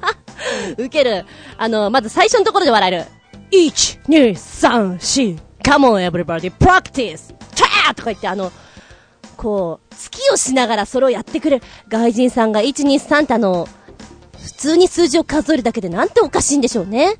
[0.78, 1.24] ウケる。
[1.56, 3.04] あの、まず最初のところで笑える。
[3.52, 5.38] 1、2、3、4。
[5.62, 7.34] Come on everybody, practice!
[7.54, 8.52] チャーとか言ってあの、
[9.36, 11.64] こう、月をしながらそれをやってくれる。
[11.88, 13.68] 外人さんが1、2、3ってあの、
[14.44, 17.16] 普通に数字を数えるだけでなんておかしいんでしょうね。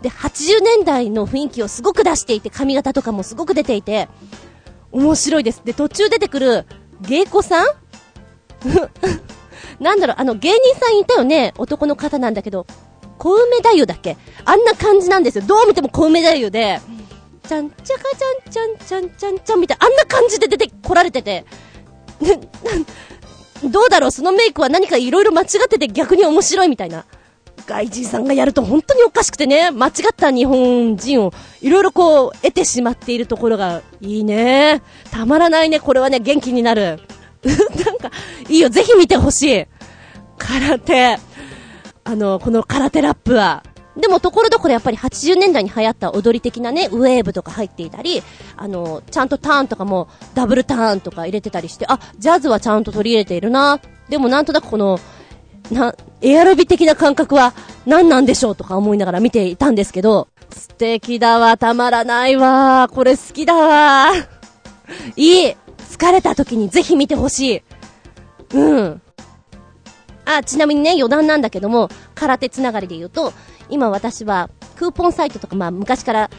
[0.00, 4.08] で、80年代の雰囲気をすごく出していて、髪型とかもすごく出ていて、
[4.90, 5.62] 面白いです。
[5.64, 6.66] で、途中出てくる
[7.02, 7.66] 芸妓さん？
[9.82, 11.52] なんだろう、あの、芸人さんいたよね？
[11.58, 12.66] 男の方なんだけど、
[13.18, 14.16] 小梅太夫だっけ？
[14.44, 15.44] あんな感じなんですよ。
[15.46, 16.80] どう見ても小梅太夫で、
[17.48, 21.44] ちゃんちゃかちゃんちゃんちゃんちゃんちゃんみたいな、あんな感じで出てこられてて、
[23.64, 27.04] どうだろう、そのメイクは何か色々間違ってて逆に面白いみたいな。
[27.66, 34.82] 外人さんがやると本当におかしくてね、間違った日本人をいろいろこう得てしまっているところがいいね。
[35.10, 37.00] たまらないね、これはね、元気になる。
[37.42, 38.10] なんか、
[38.48, 39.66] いいよ、ぜひ見てほしい。
[40.38, 41.18] 空手。
[42.04, 43.62] あの、この空手ラップは、
[43.96, 48.22] でも、ところどころやっぱり80年代に流行った踊り的なね、ウェーブとか入っていたり、
[48.56, 53.80] あの、ちゃんとターンとかもダブルターンとか入れてたりして、あ、ジャズはちゃんと取り入れているな。
[54.08, 54.98] でもなんとなくこの、
[55.70, 57.52] な、エアロビ的な感覚は
[57.86, 64.12] 何なんでしょうとか思いながら見ていたんですけど、素敵だわ、たまらないわ、これ好きだわ。
[65.16, 65.56] いい
[65.90, 67.62] 疲れた時にぜひ見てほしい。
[68.54, 69.02] うん。
[70.24, 73.32] あ、ちなみにね、余談なんだけども、空手つながりで言うと、
[73.72, 76.30] 今私は、クーポンサイトとか、まあ昔から、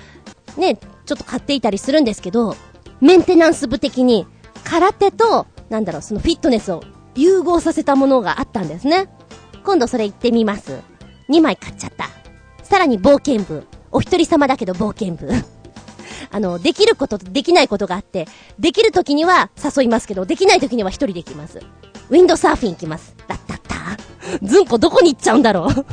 [0.56, 0.76] ね、
[1.06, 2.56] ちょっと買っていたりするんですけど、
[3.02, 4.28] メンテナンス部的に、
[4.64, 6.84] 空手と、なんだろう、そのフィットネスを
[7.16, 9.10] 融合させたものがあったんですね。
[9.64, 10.80] 今度それ行ってみます。
[11.30, 12.10] 2枚買っちゃった。
[12.64, 13.66] さらに冒険部。
[13.92, 15.28] お一人様だけど冒険部。
[16.30, 18.28] あの、できることとできないことがあって、
[18.60, 21.60] できる時には誘いますけど、できない時には一人で行きます。
[22.10, 23.16] ウィンドサーフィン行きます。
[23.28, 23.74] だったった。
[24.44, 25.86] ずんこどこに行っちゃうんだろう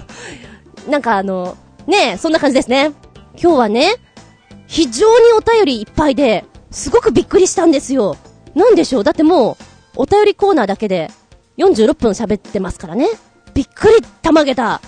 [0.88, 1.56] なんかあの、
[1.86, 2.92] ねえ、そんな感じですね。
[3.40, 3.94] 今日はね、
[4.66, 8.16] 非常にお便りいっぱいで、すごくびっくりしたんですよ。
[8.54, 9.04] なんでしょう？
[9.04, 11.10] だってもう、お便りコーナーだけで、
[11.58, 13.08] 46分喋ってますからね。
[13.54, 14.80] びっくりたまげた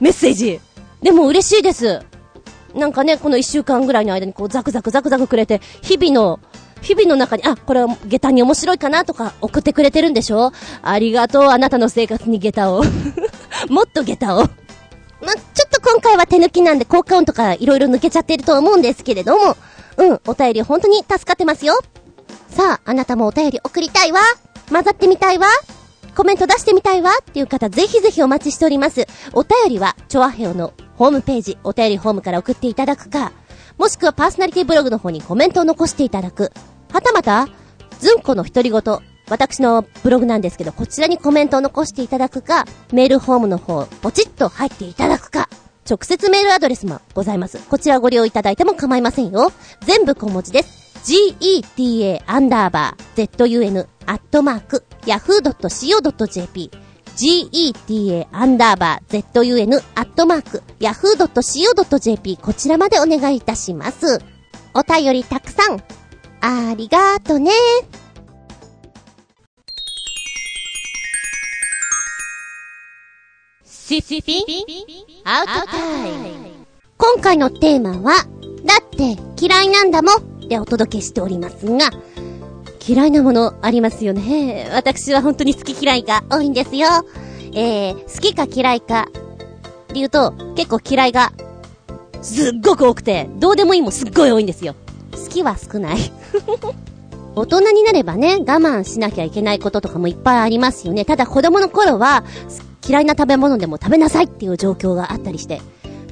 [0.00, 0.60] メッセージ。
[1.02, 2.02] でも嬉しいです。
[2.74, 6.40] なんかね、この1週間ぐらいの間にこうザクザクザクザクくれて、日々の
[6.80, 10.52] 日々の中に、あ、これは下駄に面白いかなとか送ってくれてるんでしょ？
[10.82, 12.82] ありがとう、あなたの生活に下駄を。
[13.68, 14.44] もっと下駄を。
[15.20, 19.56] ま、ちょっと今回は手抜きなんで効果音とか色々抜けちゃってると思うんですけれども、
[19.96, 21.78] うん、お便り本当に助かってますよ。
[22.48, 24.20] さあ、あなたもお便り送りたいわ。
[24.70, 25.46] 混ざってみたいわ。
[26.16, 29.06] コメント出してみたいわっていう方、ぜひぜひお待ちしております。
[29.32, 33.32] お便りは、チョアヘオのホームページ、お便りホームから送っていただくか、
[33.76, 36.52] もしくはパーソナリティブログの方にコメントを残していただく。
[36.92, 37.46] はたまた、
[38.00, 38.82] ずんこの独り言、
[39.28, 45.48] 私のブログなんですけど、こちらにコメントを残していただくか、メールフォームの方、ポチッと入っていただくか、
[45.88, 47.58] 直接メールアドレスもございます。
[47.58, 49.52] こちらご利用いただいても構いませんよ。
[49.80, 50.88] 全部小文字です。
[51.04, 56.70] geta アンダーバー zun アットマーク yahoo.co.jp
[57.16, 64.20] geta アンダーバー zun アットマーク yahoo.co.jp こちらまでお願いいたします。
[64.74, 65.82] お便りたくさん、
[66.40, 67.52] ありがとね。
[73.88, 74.44] シシピ
[75.24, 76.50] アウトタイム。
[76.98, 78.16] 今回のテーマは、
[78.62, 81.88] だって嫌いなんだもんでお届けしておりますが、
[82.86, 84.68] 嫌いなものありますよね。
[84.74, 86.86] 私は本当に好き嫌いが多いんですよ。
[87.54, 89.08] えー、好きか嫌いか、
[89.88, 91.32] で言うと、結構嫌いが、
[92.20, 94.74] すっごく多くて、どうでもいいもすっごい多いんですよ。
[95.12, 96.12] 好きは少ない。
[97.34, 101.06] 大人になればね、我慢しなきゃいけないこととかもいっぱいありますよね。
[101.06, 102.24] ただ子供の頃は、
[102.88, 105.60] 嫌いな食べ物でも食べなさいっていう状況があったりして。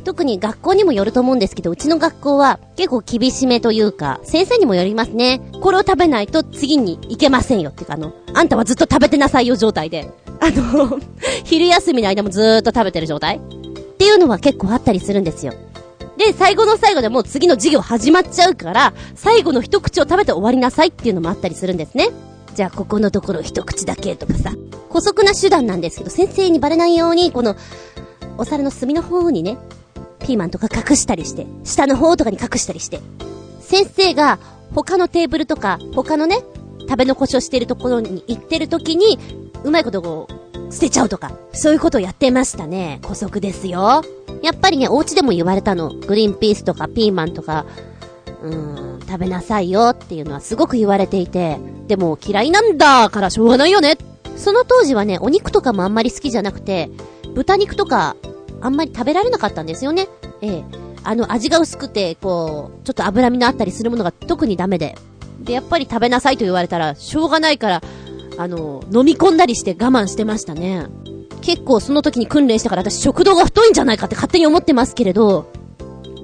[0.05, 5.41] 特に学校にもよると思うんですけど、うちの学校は結構厳しめというか、先生にもよりますね。
[5.61, 10.09] これを食べないと次に行けませんよっていうか、あの、あんたはずっと食べてなさいよ状態で。
[10.39, 11.01] あの
[11.43, 13.41] 昼休みの間もずーっと食べてる状態っ
[13.97, 15.55] ていうのは結構あったりするんですよ。
[16.17, 22.11] で、最後の最後でもう次の授業始まっちゃうから、最後の一口を食べて終わりなさいっていうのもあったりするんですね。
[22.57, 24.51] じゃあ、ここのところ一口だけとかさ。
[24.89, 27.55] 古速な手段なんですけど、先生にバレないように、この、
[28.39, 29.59] お皿の隅の方にね、
[30.21, 33.01] ピーマンとか隠したりして、下の方とかに隠したりして、
[33.61, 34.39] 先生が
[34.75, 36.39] 他のテーブルとか、他のね、
[36.89, 39.19] 食べ残しをしてるところに行ってる時に、
[39.63, 43.01] うまいことこう、捨てちゃうとか、そういうことをやってましたね。
[43.03, 44.03] 古速ですよ。
[44.43, 45.93] やっぱりね、お家でも言われたの。
[45.93, 47.67] グリーンピースとかピーマンとか、
[48.43, 53.97] うーん、食べなさいよっていうのはすごく言われていて、でも嫌いなんだからしょうがないよね。
[54.37, 56.91] その当時はね、お肉とかもあんまり好きじゃなくて、
[57.35, 58.17] 豚肉とか
[58.61, 60.09] あんまり食べられなかったんですよね。
[60.43, 60.65] ええ。
[61.05, 64.97] あの味が薄くて、こう、ちょっと脂身のあったりするものが特にダメで。
[65.41, 67.83] で、やっぱり食べなさいと言われたら、しょうがないから、
[68.39, 70.87] あの、飲み込んだりして我慢してましたね。
[71.43, 75.47] 結構その時に訓練したから私食道が太いんじゃないかって勝手に思ってますけれど、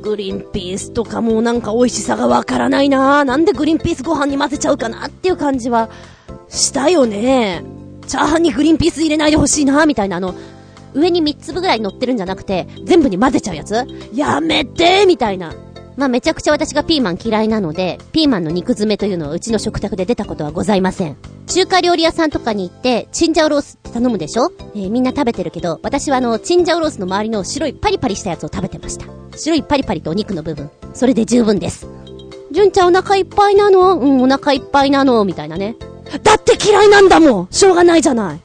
[0.02, 5.88] グリンピースとかもなんか美味しさがわからないななんでグリンピースご飯に混ぜちゃうかなっていう感じは
[6.48, 7.64] したよね。
[8.06, 10.34] チャーハンにグリンピース入れないでほしいなみたいなあの、
[10.92, 15.54] 上に3粒ぐらい乗ってるんじゃなくて、全部に混ぜちゃうやつやめてみたいな。
[15.96, 21.16] まあ、めちゃくちゃ私がピーマン嫌いなので、ピーマンの肉詰めというのはうちの食卓で出たことはございません。
[21.46, 24.50] 中華料理屋さんとかに行って、チンジャオロースって頼むでしょ？
[24.74, 29.06] えー、みんな食べてるけど、私はあの、チンジャオロースの周りの白いパリパリしたやつを食べてました。
[29.36, 30.70] 白いパリパリとお肉の部分。
[30.94, 31.86] それで十分です。
[32.52, 33.98] 純ちゃんお腹いっぱいなの？
[33.98, 35.24] うん、お腹いっぱいなの？
[35.24, 35.76] みたいなね。
[36.22, 38.40] だって嫌いなんだもんしょうがないじゃない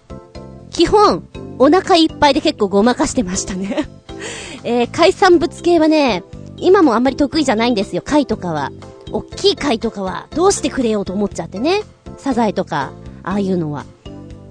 [0.69, 1.27] 基本、
[1.59, 3.89] お腹いっぱいで結構ごまかしてましたね
[4.63, 6.23] えー、海産物系はね、
[6.57, 8.71] 今もあんまり得意じゃないんですよ、貝とかは。
[9.11, 11.81] おっきい貝とかは、どうしてくれようと思っちゃってね。
[12.17, 12.91] サザエとか、
[13.23, 13.85] ああいうのは。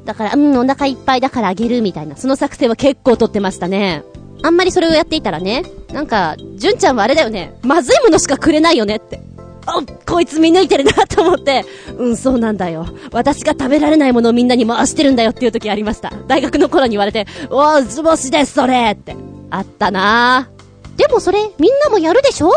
[0.05, 4.03] だから、うん、お腹いっぱいだからあげるみたいな、その作戦は結構取ってましたね。
[4.43, 9.21] あんまりそれをやっていたらね、なんか、純ちゃんはあれだよね、まずいものしかくれないよねって。
[9.67, 11.65] あ、こいつ見抜いてるなと思って、
[11.99, 12.87] うん、そうなんだよ。
[13.13, 16.13] 私が食べられないものをみんなに回してるんだよっていう時ありました。
[16.29, 19.17] 大学の頃に言われて、おー、図星です、それって。
[19.51, 20.56] あったなぁ。
[20.97, 22.51] でもそれ、みんなもやるでしょ？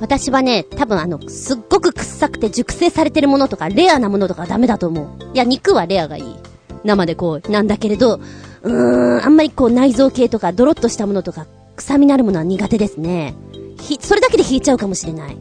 [0.00, 5.08] 私はね、多分あの、すっごく臭くて熟成されてるものとか、レアなものとかダメだと思う。
[5.34, 6.36] いや、肉はレアがいい。
[6.82, 8.20] 生でこう、なんだけれど、
[8.62, 13.34] うーん、あんまりこう内臓系とか、ドロッとしたものとか、臭みのあるものは苦手ですね。
[13.80, 15.36] ひ、それだけで引いちゃうかもしれない。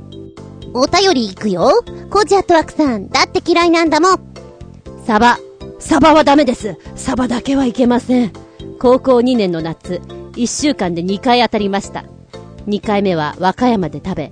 [0.73, 1.83] お便り行くよ。
[2.09, 4.33] コーチアットワークさん、だって嫌いなんだもん。
[5.05, 5.37] サバ。
[5.79, 6.77] サバはダメです。
[6.95, 8.31] サバだけはいけません。
[8.79, 10.01] 高校2年の夏、
[10.33, 12.05] 1週間で2回当たりました。
[12.67, 14.31] 2回目は和歌山で食べ、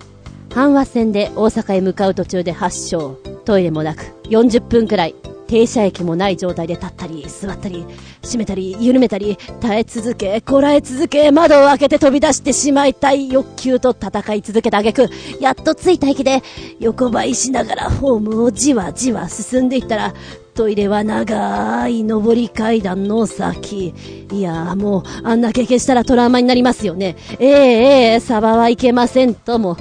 [0.49, 3.17] 阪和線で大阪へ向かう途中で発症。
[3.43, 5.15] トイレもなく、40分くらい
[5.51, 7.85] 停車駅もない状態で立ったり、座ったり、
[8.23, 15.09] 閉めたり、緩めたり、耐え続け、こらえ続け、窓を開けて飛び出してしまいたい欲求と戦い続けた挙句、
[15.41, 16.41] やっと着いた駅で、
[16.79, 20.13] 横ばいしながらホームをじわじわ進んでいったら、
[20.53, 23.93] トイレは長い上り階段の先。
[24.31, 27.15] いやーもう、あんな経験したらトラウマになりますよね。
[27.39, 29.77] ええええサバはいけませんとも。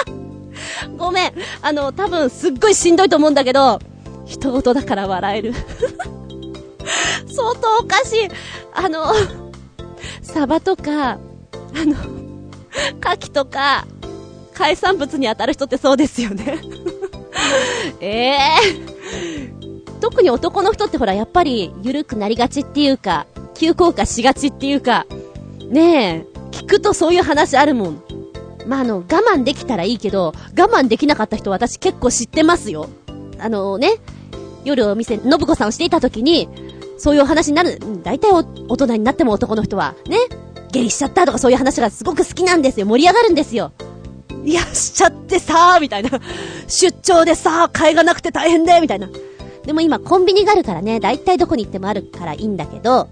[0.98, 1.32] ごめん。
[1.62, 3.78] あの、多分すっごいしんどいと思うんだけど、
[4.26, 5.54] 人事だから笑える
[7.26, 8.28] 相当おかしい。
[8.74, 9.06] あの、
[10.22, 11.18] サバとか、あ
[11.84, 12.00] の、牡
[13.00, 13.86] 蠣とか、
[14.54, 16.60] 海産物に当たる人ってそうですよね
[18.00, 19.59] え えー、
[20.00, 25.06] 特に男の人ってほら、やっぱり、緩くなりがちっていうか、急降下しがちっていうか、
[25.68, 28.02] ねえ、聞くとそういう話あるもん。
[28.66, 32.88] まあ、あの、我慢できたらいいけど、我慢できなかった人私結構知ってますよ。
[33.38, 33.94] あのね、
[34.64, 36.48] 夜お店、信子さんをしていた時に、
[36.98, 38.42] そういうお話になる、大体大
[38.76, 40.18] 人になっても男の人は、ね、
[40.72, 42.86] 下痢しちゃったとかそういう話がすごく好きなんですよ。
[42.86, 43.72] 盛り上がるんですよ。
[44.44, 46.10] いや、しちゃってさー、みたいな。
[46.68, 49.08] 出張でさー、買いがなくて大変で、みたいな。
[49.64, 53.08] でも今コンビニがあるからね、大体どこに行ってもあるからいいんだけど、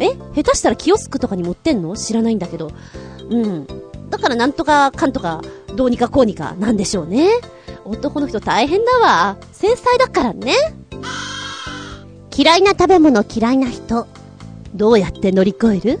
[0.00, 0.14] え？
[0.34, 1.96] 下手したらキオスクとかに持ってんの？
[1.96, 2.70] 知らないんだけど。
[3.28, 3.66] うん。
[4.10, 5.42] だからなんとかかんとか、
[5.76, 7.28] どうにかこうにかなんでしょうね。
[7.84, 9.36] 男の人大変だわ。
[9.52, 10.54] 繊細だからね。
[12.36, 14.06] 嫌いな食べ物嫌いな人。
[14.74, 16.00] どうやって乗り越える？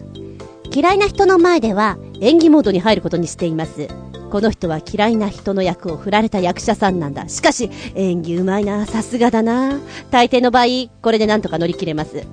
[0.74, 3.88] 嫌いな人の前では演技モードに入ることにしています。
[4.32, 7.28] この人は嫌いな人の役を振られた役者さんなんだ。
[7.28, 8.86] しかし、演技うまいな。
[8.86, 9.78] さすがだな。
[10.10, 12.24] 大抵の場合、これでなんとか乗り切れます。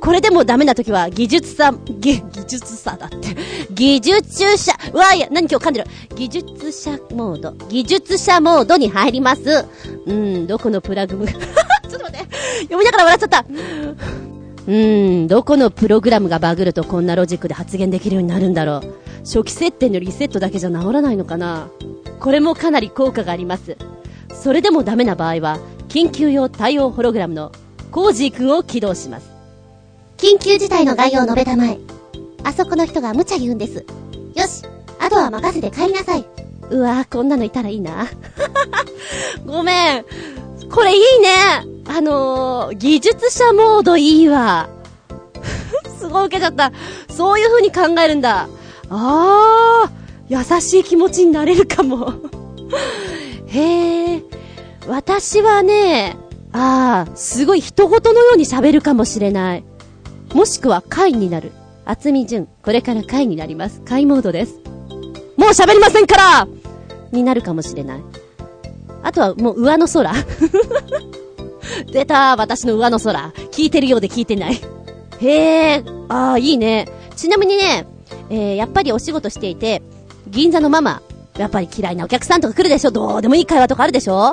[0.00, 3.36] これでもダメな時は、技術さ、技、技術さだって。
[3.70, 5.86] 技術者、うわいや、何今日噛んでる。
[6.16, 7.52] 技術者モード。
[7.68, 9.64] 技術者モードに入ります。
[10.06, 11.40] うん、どこのプラグム、 ちょっ
[11.92, 12.36] と待って。
[12.62, 13.44] 読みながら笑っちゃった。
[14.66, 19.01] うん、どこのプログラムがバグるとこんなロジックで発言できるようになるんだろう。
[19.24, 21.68] 初期設定のリセットだけじゃ治らないのかな？
[22.20, 23.76] これもかなり効果があります。
[24.32, 25.58] それでもダメな場合は、
[25.88, 27.52] 緊急用対応ホログラムの
[27.90, 29.30] コージー君を起動します。
[30.16, 31.78] 緊急事態の概要を述べたまえ。
[32.44, 33.84] あそこの人が無茶言うんです。
[34.34, 34.64] よし、
[34.98, 36.24] あとは任せて帰りなさい。
[36.70, 38.08] うわこんなのいたらいいな。
[39.44, 40.04] ごめん。
[40.70, 41.28] これいいね
[41.86, 44.68] あのー、技術者モードいいわ。
[45.98, 46.72] すごい受けちゃった。
[47.10, 48.48] そういう風に考えるんだ。
[48.94, 52.12] あー、優しい気持ちになれるかも。
[53.46, 54.22] へえ。
[54.86, 56.16] 私はね、
[56.52, 59.64] ああ、すごい人事のように喋るかもしれない。
[60.34, 61.52] もしくは会になる。
[61.84, 63.80] 厚み純、これから会になります。
[63.82, 64.60] 会モードです。
[65.36, 66.48] もう喋りませんから
[67.10, 68.00] になるかもしれない。
[69.02, 70.12] あとはもう上の空。
[71.92, 73.32] 出た私の上の空。
[73.50, 74.60] 聞いてるようで聞いてない。
[75.20, 76.88] へえ、ああ、いいね。
[77.16, 77.86] ちなみにね、
[78.32, 79.82] えー、やっぱりお仕事していて、
[80.26, 81.02] 銀座のママ、
[81.36, 82.90] やっぱり嫌いなお客さんとか来るでしょ？
[82.90, 84.32] どうでもいい会話とかあるでしょ？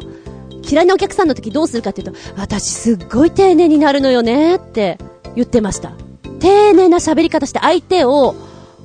[0.69, 4.97] 嫌いなお客さんの時どうするかっていうと、私すっごい丁寧になるのよねって
[5.35, 5.91] 言ってました。
[6.39, 8.35] 丁寧な喋り方して相手を、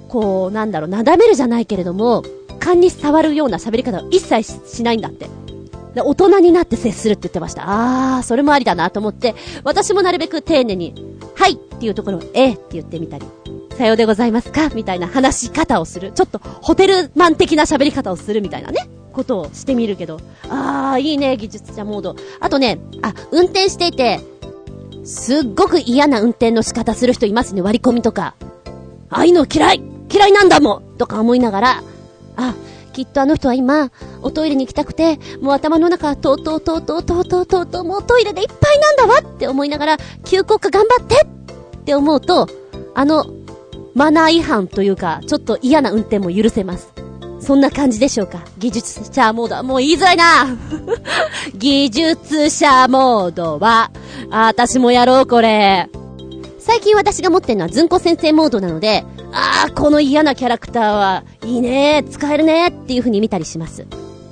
[0.09, 2.25] こう、なんだろう、なだめるじゃないけれども、
[2.59, 5.29] 勘に触るような喋り方を一切しないんだって。
[6.03, 7.65] 大人になって接するって言ってました。
[7.67, 10.95] あー、それもありだなと思って、私もなるべく丁寧に、
[11.35, 13.27] はいっていうところを、えー、って言ってみたり、
[13.77, 16.13] さようでございますかみたいな話し方をする。
[16.13, 18.89] ちょっとホテルマン的な喋り方をするみたいなね。
[19.13, 20.21] ことをしてみるけど。
[20.49, 22.17] あー、いいね、技術者モード。
[22.41, 24.21] あとね、あ、運転していて、
[25.05, 28.35] すっごく嫌な運転の仕方する人いますね、割り込みとか。
[29.11, 29.83] ああいうの嫌い
[30.13, 31.83] 嫌いなんだもんとか思いながら、
[32.37, 32.55] あ、
[32.95, 33.91] きっとあの人は今、
[34.23, 42.47] おトイレに行きたくて、もう頭の中、とうとうとうとうとうとうとうとう、もうトイレでいっぱいなんだわって思いながら、急降下頑張ってって思うと、
[42.95, 43.27] あの、
[43.95, 46.93] マナー違反というか、ちょっと嫌な運転も許せます。
[47.41, 50.57] そんな感じでしょうか技術者モードはもう言いづらいな
[51.55, 53.91] 技術者モードは、
[54.31, 55.91] あ、私もやろうこれ。
[56.59, 63.87] 最近私が持ってるのはずんこ先生モードなので、ああ、この嫌なキャラクターは、いいね使えるねっていう風に見たりします。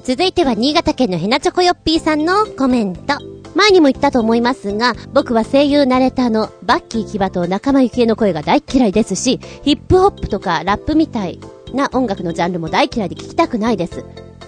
[0.05, 3.15] 続いては新潟県のヘナチョコヨッピーさんのコメント。
[3.55, 11.39] 前にも言ったと思いますが、僕は声優ナレーターのバッキーキバと仲間由紀恵の声が大嫌いですし、ヒップホップとかラップみたい
[11.75, 14.05] な音楽のジャンルも大嫌いで聞きたくないです。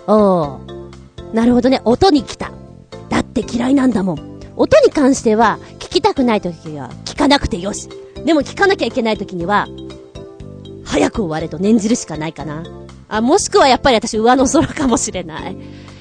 [0.07, 1.35] おー。
[1.35, 2.51] なるほどね、音に来た。
[3.11, 4.41] だって嫌いなんだもん。
[4.57, 7.89] 音に関しては、聞きたくない時は聞かなくてよし。
[8.25, 9.69] でも聞かなきゃいけない時には、
[10.85, 12.65] 早く終われと念じるしかないかな。
[13.09, 15.57] あ、もしくはやっぱり私上の空かもしれない。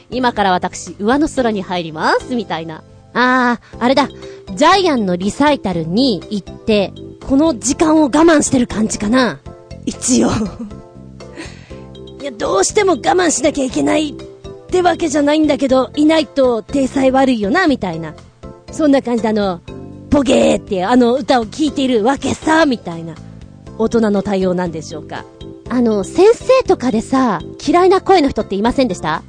[0.10, 2.84] 今から私上の空に入ります、みたいな。
[3.14, 4.08] あー、あれだ。
[4.56, 6.94] ジャイアンのリサイタルに行って、
[7.28, 9.40] この時間を我慢してる感じかな。
[9.86, 10.30] 一応
[12.22, 14.14] いや、どうしても我慢しなきゃいけないっ
[14.68, 18.14] てわけじゃないんだけど、いないと体裁悪いよな、みたいな。
[18.72, 19.62] そんな感じであの、
[20.10, 23.16] ポゲーってあの歌を聴いているわけさ、みたいな。
[23.78, 25.26] 大人の対応なんでしょうか。
[25.70, 29.24] あの、先生とかでさ、嫌いな声の人っていませんでした？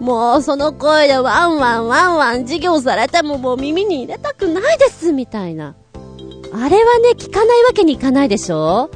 [0.00, 5.74] もうその声でワンワンワンワン授業されてももう耳に入れたくないですみたいな。
[6.52, 8.90] あれはね、聞かないわけにいかないでしょ？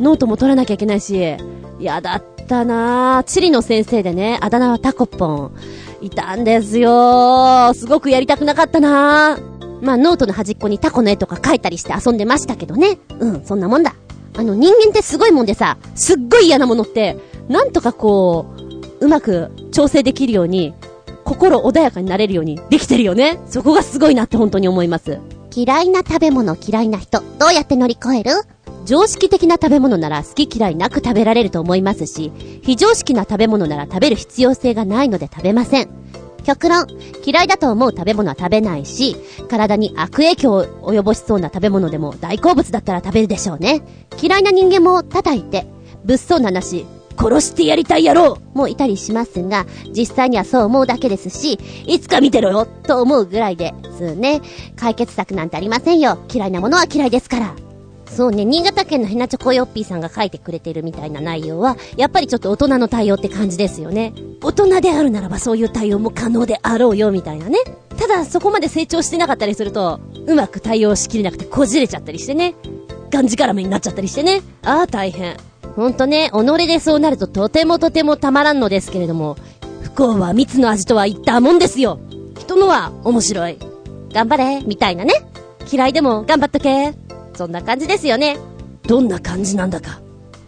[0.00, 1.36] ノートも取らなきゃいけないし。
[1.80, 3.24] やだったなぁ。
[3.24, 5.56] 地理の先生でね、あだ名はタコポン。
[6.02, 9.82] いたんですよすごくやりたくなかったなぁ。
[9.82, 12.98] まあ、ノートの端っこにタコの絵とか書いたりして遊んでましたけどね。
[13.18, 13.94] うん、そんなもんだ。
[14.36, 17.16] あの、人間ってすごいもんでさ、すっごい嫌なものって、
[17.48, 18.46] なんとかこ
[19.00, 20.74] う、うまく調整できるように、
[21.24, 23.40] 心穏やかになれるようにできてるよね。
[23.46, 25.18] そこがすごいなって本当に思います。
[25.54, 28.32] 嫌いな食べ物嫌いな人、どうやって乗り越える？
[28.84, 32.30] 常識的な食べ物なら好き嫌いなく食べられると思いますし、
[32.62, 35.88] 非常識な食べ物なら食べる必要性がないので食べません。
[36.44, 36.86] 極論、
[37.24, 39.16] 嫌いだと思う食べ物は食べないし、
[39.48, 43.82] 体に悪影響を及ぼしそうな食べ物でも大好物だったら食べるでしょうね。
[44.22, 45.66] 嫌いな人間も叩いて、
[46.04, 46.86] 物騒な話、
[47.16, 49.66] 殺してやりたい野郎もいたりしますが、
[49.96, 54.40] 実際にはそう思うだけですし、いつか見てろよと思うぐらいですね。
[54.76, 56.18] 解決策なんてありませんよ。
[56.32, 57.54] 嫌いなものは嫌いですから。
[58.14, 64.12] そうね、新潟県のヘナチョコヨッピーさんが書いてくれてるみたいな内容は、やっぱりちょっと大人の対応って感じですよね。
[64.40, 67.58] 大人であるならばそういう対応も可能であろうよみたいなね。
[67.98, 72.54] ただそこまで成長してなかったりすると、うまく対応しきれなくてこじれちゃったりしてね。
[73.10, 74.42] がんじがらめになっちゃったりしてね。
[74.62, 75.36] ああ、大変。
[75.74, 79.36] ほんとね、己でそうなるととてもとてもたまらんのですけれども、
[79.82, 81.98] 不幸は蜜の味とは言ったもんですよ。
[82.38, 83.58] 人のは面白い。
[84.12, 85.14] 頑張れ、みたいなね。
[85.72, 86.94] 嫌いでも頑張っとけ。
[87.34, 88.38] そんな感じですよね。
[88.86, 90.00] どんな感じなんだか。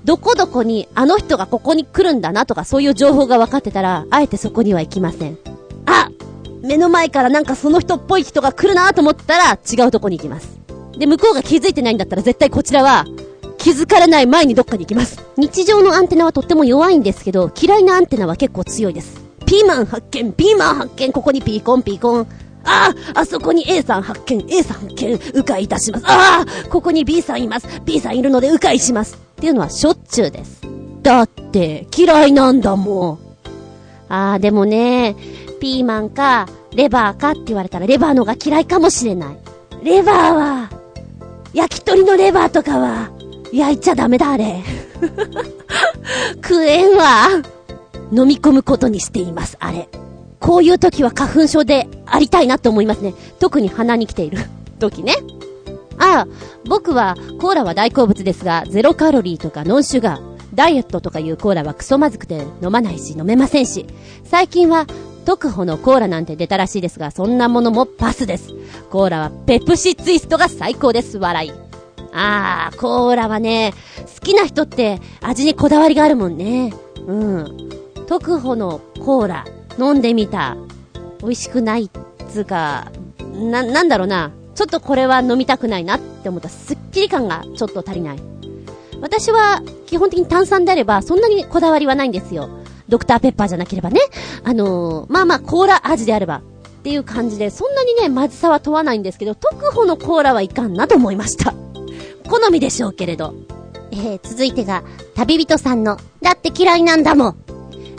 [0.04, 5.38] どこどこにあの人がここに来るんだなとかそういう情報が分かってたら、あえてそこには行きません。
[5.86, 6.10] あ
[6.62, 10.58] 目の前からなんかその人っぽい人が来るなと思ったら違うとこに行きます。
[10.96, 13.04] で、向こうが気づいてないんだったら絶対こちらは
[13.58, 15.22] 気づかれない前にどっかに行きます。
[15.36, 19.20] 日常のアンテナはとっても弱いんですけど、嫌いなアンテナは結構強いです。
[19.44, 22.26] ピーマン発見、ピーマン発見、ここにピーコンピーコン。
[22.66, 26.04] ああ、あそこに A さん発見、A さん発見、迂回いたします。
[26.06, 27.66] ああ、ここに B さんいます。
[27.84, 29.16] B さんいるので迂回します。
[29.16, 30.60] っていうのはしょっちゅうです。
[31.02, 33.18] だって、嫌いなんだもん。
[34.08, 35.16] あー、でもね、
[35.60, 39.38] ピーマンか、レバーかって言われたらレバーのが嫌いかもしれない。
[39.82, 40.70] レバーは、
[41.54, 43.10] 焼き鳥のレバーとかは、
[43.52, 44.62] 焼いちゃダメだ、あれ。
[46.42, 47.28] 食えんわ。
[48.12, 49.88] 飲み込むことにしています、あれ。
[50.40, 53.14] こういう時は花粉症でありたいなって思いますね。
[53.38, 54.38] 特に鼻に来ている
[54.78, 55.14] 時ね。
[55.98, 56.28] ああ、
[56.66, 60.20] 僕はコーラは大好物ですが、ゼロカロリーとかノンシュガー、
[60.54, 63.86] ダイエットとかいうコーラはクソまずくて飲まないし飲めませんし、
[64.24, 64.86] 最近は
[65.24, 68.50] 特保のコーラなんて出たらしいですが、そんなものもパスです。
[68.90, 71.18] コーラはペプシツイストが最高です。
[71.18, 71.52] 笑い。
[72.12, 73.74] あー、コーラはね、
[74.14, 76.72] 好きな人って味にこだわりがあるもんね。
[77.06, 77.70] うん。
[78.06, 79.44] 特保のコーラ、
[79.78, 80.56] 飲んでみた。
[81.20, 81.90] 美味しくないっ
[82.28, 82.90] つうか、
[83.34, 84.30] な、なんだろうな。
[84.54, 88.18] ちょっとこれは飲みたくないなって思ったスッキリ感がちょっと足りない。
[89.00, 92.48] 私は基本的に炭酸であればそんなにこだわりはないんですよ。
[92.88, 94.00] ドクターペッパーじゃなければね。
[94.44, 96.42] あのー、まあまあコーラ味であればっ
[96.82, 101.52] ていう感じで、そんなにね、まずさは問わないんですけど、特保のコーラはいかんなと思いました。
[102.30, 103.34] 好みでしょうけれど。
[103.90, 107.45] えー、続いてが、旅人さんの、だって嫌いなんだもん。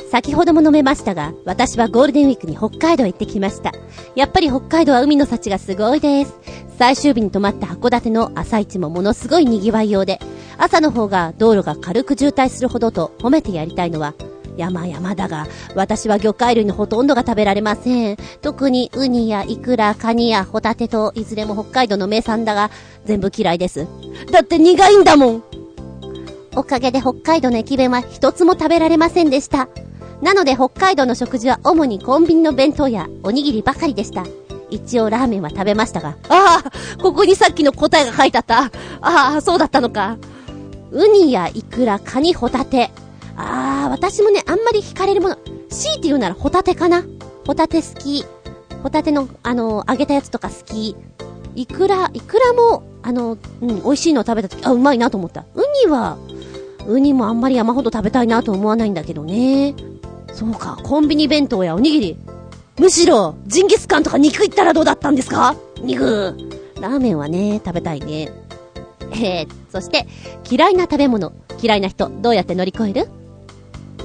[0.09, 3.71] 先ほども飲めましたが、私はゴールデンウィークに北海道へ行ってきました。
[4.15, 6.33] やっぱり北海道は海の幸がすごいです。
[6.77, 10.19] 最終日に泊まった函館の朝市もものすごい賑わいようで、
[10.57, 14.13] 朝の方が道路が軽く渋滞するほどと褒めてやりたいのは、
[14.55, 18.17] 山々だが、私は魚介類のほとんどが食べられません。
[18.41, 22.71] 特にウニやイクラ、カニやホタテと、いずれも北海道の名産だが、
[23.05, 23.87] 全部嫌いです。
[24.31, 25.43] だって苦いんだもん
[26.55, 29.67] おかげで北海道の駅弁は一つも食べられませんでした。
[30.21, 34.23] なので北海道の食事は主にコンビニの弁当やおにぎりばかりでした。
[34.69, 36.17] 一応ラーメンは食べましたが。
[36.29, 38.63] ああここにさっきの答えが書いてあった。
[38.63, 38.69] あ
[39.37, 40.17] あ、そうだったのか。
[40.91, 42.91] ウニやイクラ、カニ、ホタテ。
[43.35, 45.37] ああ、私もね、あんまり惹かれるもの。
[45.69, 47.03] 強いて言うならホタテかな。
[47.45, 48.25] ホタテ好き。
[48.83, 50.95] ホタテの、あの、揚げたやつとか好き。
[51.55, 55.45] イクラ、イクラも、あの、うん、美味しいのを食べたとき、あ、うまいなと思った。
[55.55, 56.17] ウニは、
[56.87, 59.75] ウニもあんまり山ほど食べたいなと思わないんだけどね。
[60.37, 62.17] そうか、コンビニ弁当やおにぎり。
[62.77, 65.55] むしろ、ジンギスカンとか肉いったらどうだったんですか？
[65.81, 66.37] 肉。
[66.79, 68.31] ラーメンはね、食べたいね。
[69.13, 70.05] えー、そして、
[70.47, 73.09] 嫌いな食べ物、嫌いな人、どうやって乗り越える？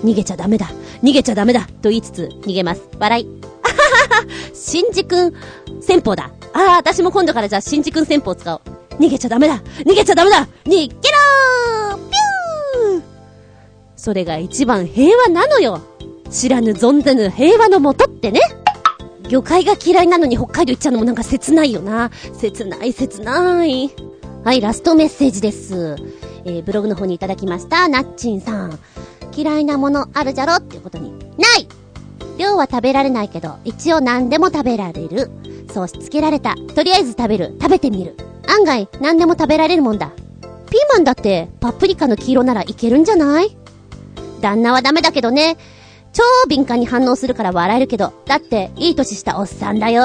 [0.03, 0.71] 逃げちゃダメだ。
[1.03, 1.67] 逃げちゃダメだ。
[1.83, 2.83] と言いつつ、逃げます。
[2.99, 3.29] 笑い。
[3.63, 5.35] あははは新次君
[5.83, 6.31] 戦法だ。
[6.55, 8.61] ああ、私も今度からじゃあ新次君戦法使おう。
[8.99, 13.03] 逃げちゃダメだ逃げちゃダメだ逃げろーピュー
[13.97, 15.81] それが一番平和なのよ
[16.33, 18.41] 知らぬ存ぜぬ平和のもとってね。
[19.29, 22.11] 魚介が嫌いなのに北海道行っちゃうのもなんか切ないよな。
[22.33, 23.91] 切ない切ない。
[24.43, 25.97] はい、ラストメッセージです。
[26.45, 28.79] えー、ブログの方にいただきました、なっちんさん。
[29.37, 31.13] 嫌いなものあるじゃろっていうことに。
[31.39, 31.69] ない
[32.39, 35.31] 量は食べられないけど、一応何でも食べられる。
[35.73, 36.55] そうしつけられた。
[36.75, 37.57] とりあえず食べる。
[37.61, 38.17] 食べてみる。
[38.49, 40.11] 案外、何でも食べられるもんだ。
[40.71, 43.57] ピーマンだって、パプリカの黄色ならいけるんじゃない？
[44.41, 45.57] 旦那はダメだけどね。
[46.13, 50.03] 超敏感に反応するから笑えるけど、だっていい年したおっさんだよ。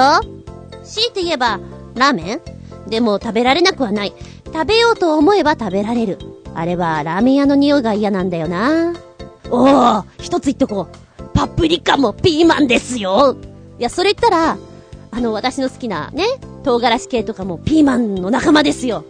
[0.84, 1.60] 強いて言えば、
[1.94, 2.40] ラーメン？
[2.88, 4.14] でも食べられなくはない。
[4.46, 6.18] 食べようと思えば食べられる。
[6.54, 8.94] あれはラーメン屋の匂いが嫌なんだよな。
[9.50, 11.28] おー、一つ言っとこう。
[11.34, 13.36] パプリカもピーマンですよ。
[13.78, 14.58] いや、それ言ったら、
[15.10, 16.24] あの、私の好きなね、
[16.64, 19.04] 唐辛子系とかもピーマンの仲間ですよ。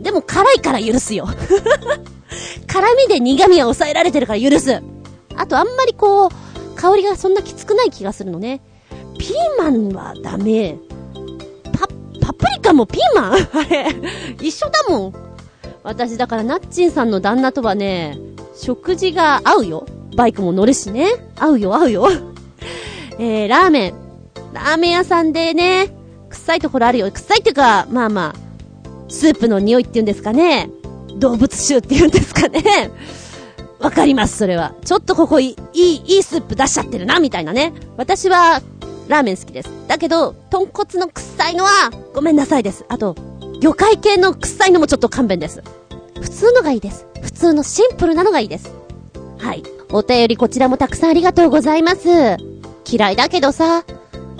[0.00, 1.28] でも辛いから許すよ。
[2.66, 4.82] 辛味で苦味は抑えられてるから許す。
[5.36, 6.30] あとあんまりこう、
[6.76, 8.60] 香りがそんなきつくない気がするのね。
[9.18, 10.76] ピーマンはダメ。
[11.72, 11.86] パ、
[12.20, 13.32] パプリカもピーマン？
[13.52, 13.86] あれ、
[14.40, 15.14] 一緒だもん。
[15.82, 18.18] 私だからナッチンさんの旦那とはね、
[18.56, 19.86] 食事が合うよ。
[20.16, 21.08] バイクも乗るしね。
[21.36, 22.08] 合うよ、合うよ。
[23.18, 23.94] えー、ラーメン。
[24.52, 25.94] ラーメン屋さんでね、
[26.30, 27.10] 臭いところあるよ。
[27.10, 28.38] 臭いっていうか、まあまあ、
[29.08, 30.70] スープの匂いっていうんですかね。
[31.16, 32.90] 動物臭っていうんですかね。
[33.80, 34.74] わかります、それは。
[34.84, 37.72] ちょっとここいい、いい、スープ出しちゃってるな、みたいなね。
[37.96, 38.62] 私は、
[39.08, 39.70] ラーメン好きです。
[39.86, 41.70] だけど、豚骨の臭いのは、
[42.14, 42.84] ごめんなさいです。
[42.88, 43.14] あと、
[43.60, 45.62] 魚介系の臭いのもちょっと勘弁です。
[46.20, 47.06] 普通のがいいです。
[47.22, 48.72] 普通のシンプルなのがいいです。
[49.38, 49.62] はい。
[49.92, 52.08] お便りこちらもたくさんありがとうございます。
[52.90, 53.84] 嫌いだけどさ、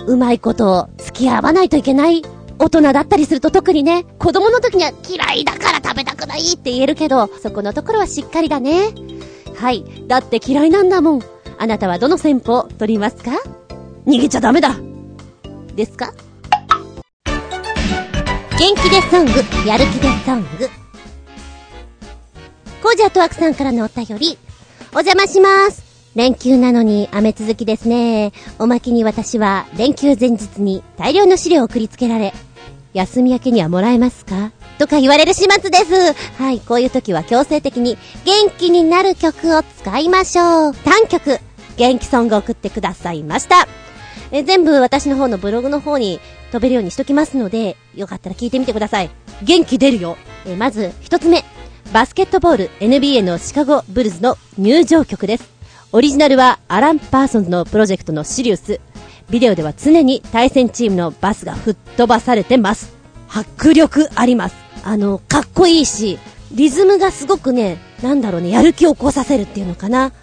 [0.07, 2.23] うまいこと付き合わないといけない
[2.59, 8.89] 大人だったりすると特にね、子供の時には嫌いだから食べたくないって言えるけど、そこのところはしっかりだね。
[9.55, 9.83] はい。
[10.07, 11.21] だって嫌いなんだもん。
[11.57, 13.31] あなたはどの戦法取りますか？
[14.05, 14.75] 逃げちゃダメだ
[15.75, 16.13] ですか？
[18.57, 19.31] 元気でソング、
[19.67, 20.47] やる気でソング。
[22.81, 24.37] コージャートワクさんからのお便り、
[24.93, 25.83] お邪魔します。
[26.15, 28.31] 連休なのに雨続きですね。
[28.59, 32.33] おまけに私は連休前日に大量の資料を送りつけられ、
[32.93, 34.51] 休み明けにはもらえますか？
[34.77, 36.13] とか言われる始末です。
[36.41, 40.73] はい、こういう時は強制的に元気になる曲を使いましょう。
[40.73, 41.39] 単曲、
[41.77, 43.67] 元気ソングを送ってくださいました。
[44.31, 46.19] え全部私の方のブログの方に
[46.51, 49.09] 飛べるようにしときますので、よかったら聞いてみてください。
[49.43, 50.17] 元気出るよ。
[50.45, 51.43] えまず、一つ目。
[51.93, 55.49] バスケットボール NBA のシカゴブルズの入場曲です。
[55.91, 58.81] オリジナルはアラン・パーソンズのプロジェクトのシリウス。
[59.29, 62.93] ビデオでは常に対戦チームのバスが吹っ飛ばされてます。
[63.29, 64.64] 迫力あります。
[64.85, 66.19] あの、かっこいいし、
[66.51, 70.13] リズムがすごくね、なんだろうね、やる気を起こさせるっていうのかな。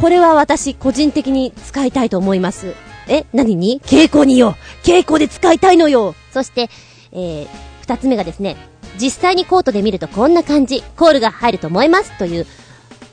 [0.00, 2.74] これは私、個人的に使いたいと思います。
[3.06, 3.82] え何に？
[3.84, 6.70] 稽古によ稽古で使いたいのよそして、
[7.12, 7.48] えー、
[7.80, 8.56] 二つ目がですね、
[8.98, 12.46] 実際にコートで見るとこんな感じ、コールが入ると思いますという、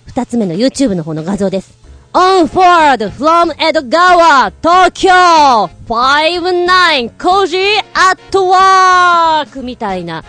[0.05, 1.77] 二つ目の YouTube の方の画像です。
[2.13, 9.61] On forward from Edogawa, Tokyo, 59 Koji at work!
[9.61, 10.23] みたいな。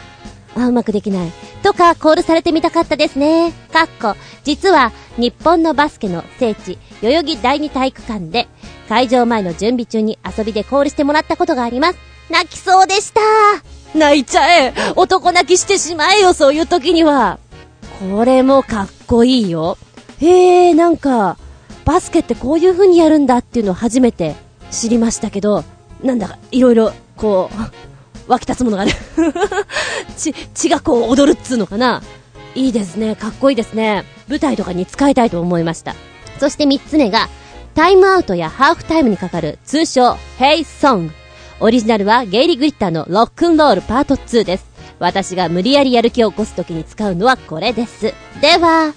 [0.63, 1.33] あ、うまくできない。
[1.63, 3.53] とか、コールされてみたかったですね。
[3.73, 8.49] かっこ、実は、日本のバスケの聖地、代々木第二体育館で、
[8.89, 11.99] 会場前の準備中に遊びでコールしてもらったことがあります。
[12.31, 13.21] 泣きそうでした
[13.95, 17.39] 泣いちゃえ男泣きしてしまえよ、そういう時には。
[18.01, 19.77] これもかっこいいよ。
[20.21, 21.37] へえ、なんか、
[21.85, 24.37] バスケってこういう風にやるんだっていうのを初めて
[24.71, 25.65] 知りましたけど、
[26.03, 27.90] なんだか、いろいろ、こう、
[28.31, 28.95] 湧き立つものがね
[30.17, 32.03] 血、 血がこう踊るっつうのかな
[32.55, 33.15] いいですね。
[33.15, 34.05] かっこいいですね。
[34.29, 35.95] 舞台とかに使いたいと思いました。
[36.39, 37.29] そして三つ目が、
[37.75, 41.13] タイムアウトやハーフタイムにかかる通称、ヘイソング。
[41.61, 44.65] オリジナルはゲイリー・グリッターのロックンロールパート2です。
[44.99, 48.15] 私が無理やりやる気を起こす時に使うのはこれです。
[48.41, 48.95] では、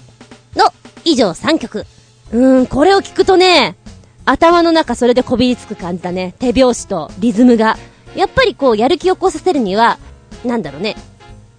[0.56, 0.72] の、
[1.04, 1.86] 以上3曲。
[2.32, 3.76] うーん、これを聞くとね、
[4.24, 6.34] 頭の中それでこびりつく感じだね。
[6.38, 7.76] 手拍子とリズムが。
[8.14, 9.98] やっぱりこう、やる気を起こさせるには、
[10.44, 10.96] なんだろうね。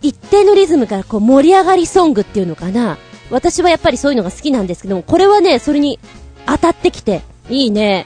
[0.02, 2.98] 一定のリズムからこう盛り上がりソングっていうのかな。
[3.32, 6.00] 私はやっぱりそういうのが好きなんですけども、これはね、それに
[6.46, 8.06] 当たってきて、いいね。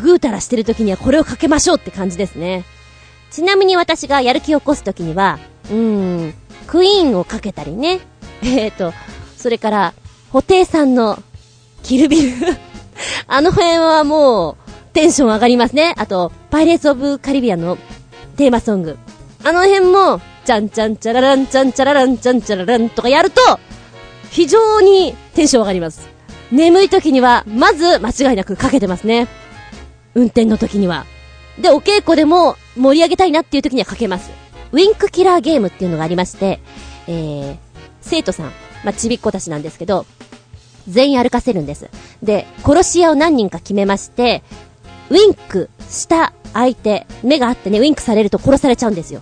[0.00, 2.64] ぐうたらしてる時にはこれをかけましょうって感じですね。
[3.30, 5.38] ちなみに私がやる気を起こす時には、
[5.70, 6.34] うーん、
[6.66, 8.00] クイーンをかけたりね。
[8.44, 8.92] えっ、ー、と、
[9.36, 9.94] それから、
[10.30, 11.22] 布袋さんの、
[11.82, 12.36] キルビル
[13.26, 14.61] あの辺はもう、
[14.92, 15.94] テンション上がりますね。
[15.96, 17.78] あと、パイレーツ・オブ・カリビアンの
[18.36, 18.98] テーマソング。
[19.44, 23.40] あの辺も、ちゃんちゃんちゃららんちゃんちゃららんちゃんちゃららんとかやると、
[24.30, 26.08] 非常にテンション上がります。
[26.50, 29.28] 眠い時には、まず間違いなくかけてますね。
[30.14, 31.06] 運転の時には。
[31.58, 34.30] で、お稽古でも盛り上げたいなっていう時にはかけます。
[34.72, 36.60] ウィンクキラーゲームっていうのがありまして、
[37.06, 37.56] えー、
[38.00, 38.46] 生徒さん、
[38.84, 40.06] まあ、ちびっ子たちなんですけど、
[40.88, 41.88] 全員歩かせるんです。
[42.22, 44.42] で、殺し屋を何人か決めまして、
[45.12, 49.20] ウィンクした相手、目があってね、ウィンクされると殺されちゃうんですよ。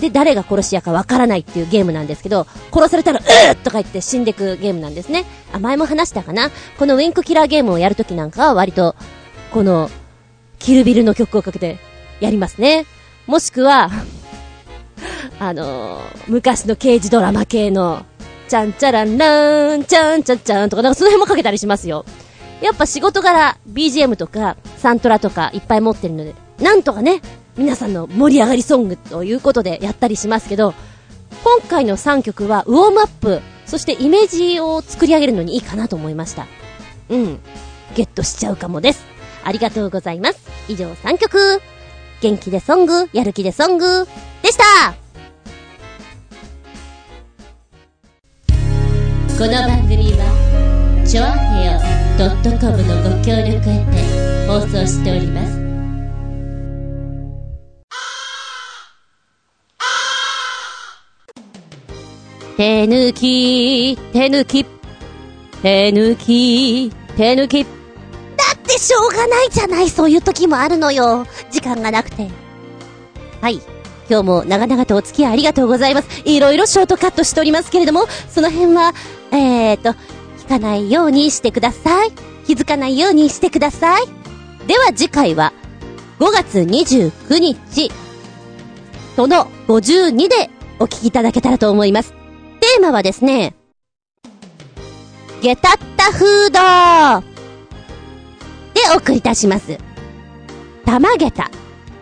[0.00, 5.24] で、誰が殺し屋かわからないっていうゲームなんですけど、殺されたら、うーとか言って死んでくゲームなんですね。
[5.52, 6.50] あ、前も話したかな？
[6.78, 8.94] このウィンクキラーゲームをやるときなんかは割と、
[9.50, 9.90] この、
[10.60, 11.78] キルビルの曲をかけて
[12.20, 12.86] やりますね。
[13.26, 13.90] もしくは、
[15.40, 18.06] あのー、昔の刑事ドラマ系の、
[18.48, 22.04] ちゃんちゃらんらーん、ちゃんちゃんちゃんとか、なんかその辺もかけたりしますよ。
[22.62, 27.20] やっぱ仕事柄、BGM とか、サントラとかいっぱい持ってるので、なんとかね、
[27.56, 30.72] 皆さんの盛り上がりソングということでやったりしますけど、
[31.42, 36.46] 今回の3曲はウォームアップ、そしてイメージを作り上げるのにいいかなと思いました。
[37.08, 37.40] うん。
[37.96, 39.04] ゲットしちゃうかもです。
[39.44, 40.38] ありがとうございます。
[40.68, 41.60] 以上3曲。
[42.20, 44.06] 元気でソング、やる気でソング、
[44.42, 44.94] でした
[49.36, 55.60] この番組は、ちょあへよ .com のご協力へて放送しております。
[62.56, 64.64] 手抜き、手抜き、
[65.62, 67.64] 手抜き、手抜き。
[67.64, 67.68] だ
[68.54, 71.26] ってしょうがないじゃない、そういう時もあるのよ。
[71.50, 72.30] 時間がなくて。
[73.40, 73.60] はい。
[74.08, 76.22] 今日も長々とお付き合いありがとうございます。
[76.24, 78.92] いろいろショートカットしておりますけれども、その辺は、
[79.32, 79.96] えーと、
[80.42, 82.12] 聞かないようにしてください。
[82.46, 84.02] 気づかないようにしてください。
[84.66, 85.52] では次回は、
[86.18, 87.90] 5月29日、
[89.14, 90.50] その52で
[90.80, 92.12] お聞きいただけたらと思います。
[92.60, 93.54] テーマはですね、
[95.42, 97.26] ゲタッタフード
[98.74, 99.78] でお送りいたします。
[100.84, 101.50] 玉ゲタ。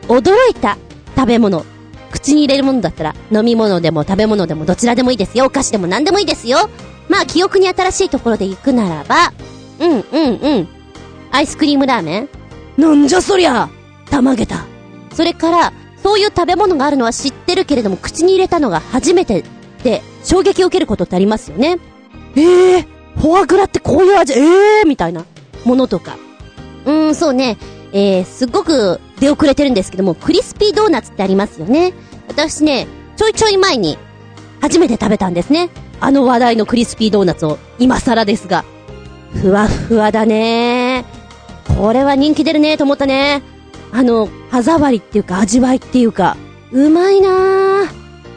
[0.08, 0.78] 驚いた
[1.14, 1.64] 食べ物。
[2.10, 5.44] 口に入れるものだったら、飲み物でも食べ物でもどちらでもいいですよ。
[5.44, 6.70] お菓子でも何でもいいですよ。
[7.10, 9.32] まあ、記憶に新しいところで行くならば、
[9.80, 10.68] うんうんうん。
[11.32, 12.28] アイスクリームラーメン？
[12.78, 13.68] なんじゃそりゃ
[14.08, 14.64] たまげた。
[15.12, 15.72] それから、
[16.02, 19.44] そういう食べ物があるのは知ってるけれども、口に入れたのが初めて
[19.82, 21.78] で、衝撃を受けることってありますよね。
[22.36, 22.86] ええー、
[23.20, 25.24] フォアグラってこういう味、ええー、みたいな
[25.64, 26.16] ものとか。
[26.86, 27.58] うーん、そうね。
[27.92, 31.92] えー、すっごく出遅れてるんですけども、クリスピードーナツってありますよね。
[32.28, 33.98] 私ね、ちょいちょい前に、
[34.60, 35.70] 初めて食べたんですね。
[36.01, 38.64] あの話題のクリスピードーナツを、今更ですが。
[39.32, 41.05] ふわふわだね
[41.78, 43.43] これは人気出るねと思ったね。
[43.93, 46.36] あの、歯触りっていうか味わいっていうか、
[46.72, 47.85] うまいな。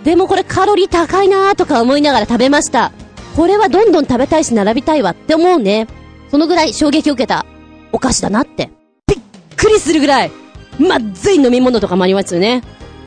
[0.04, 2.92] でもこれカロリー高いなとか思いながら食べました。
[3.36, 5.88] これはどんどん食べたいし並びたいわって思うね。
[6.30, 7.46] そのぐらい衝撃を受けた
[7.92, 8.70] お菓子だなって。
[9.08, 9.20] びっ
[9.56, 10.32] くりするぐらい、
[10.80, 12.62] まずい飲み物とかもありますよね。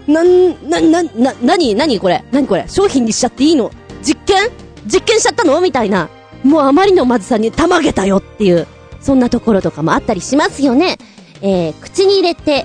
[0.06, 2.24] なん、な、な、な、なに、なにこれ？
[2.32, 2.66] なにこれ？
[2.68, 3.70] 商品にしちゃっていいの？
[4.02, 4.50] 実験？
[4.86, 5.60] 実験しちゃったの？
[5.60, 6.08] みたいな。
[6.44, 8.66] もうあまりのまずさにたまげたよっていう、
[9.00, 10.98] そんなところとかもあったりしますよね。
[11.42, 12.64] えー、口に入れて、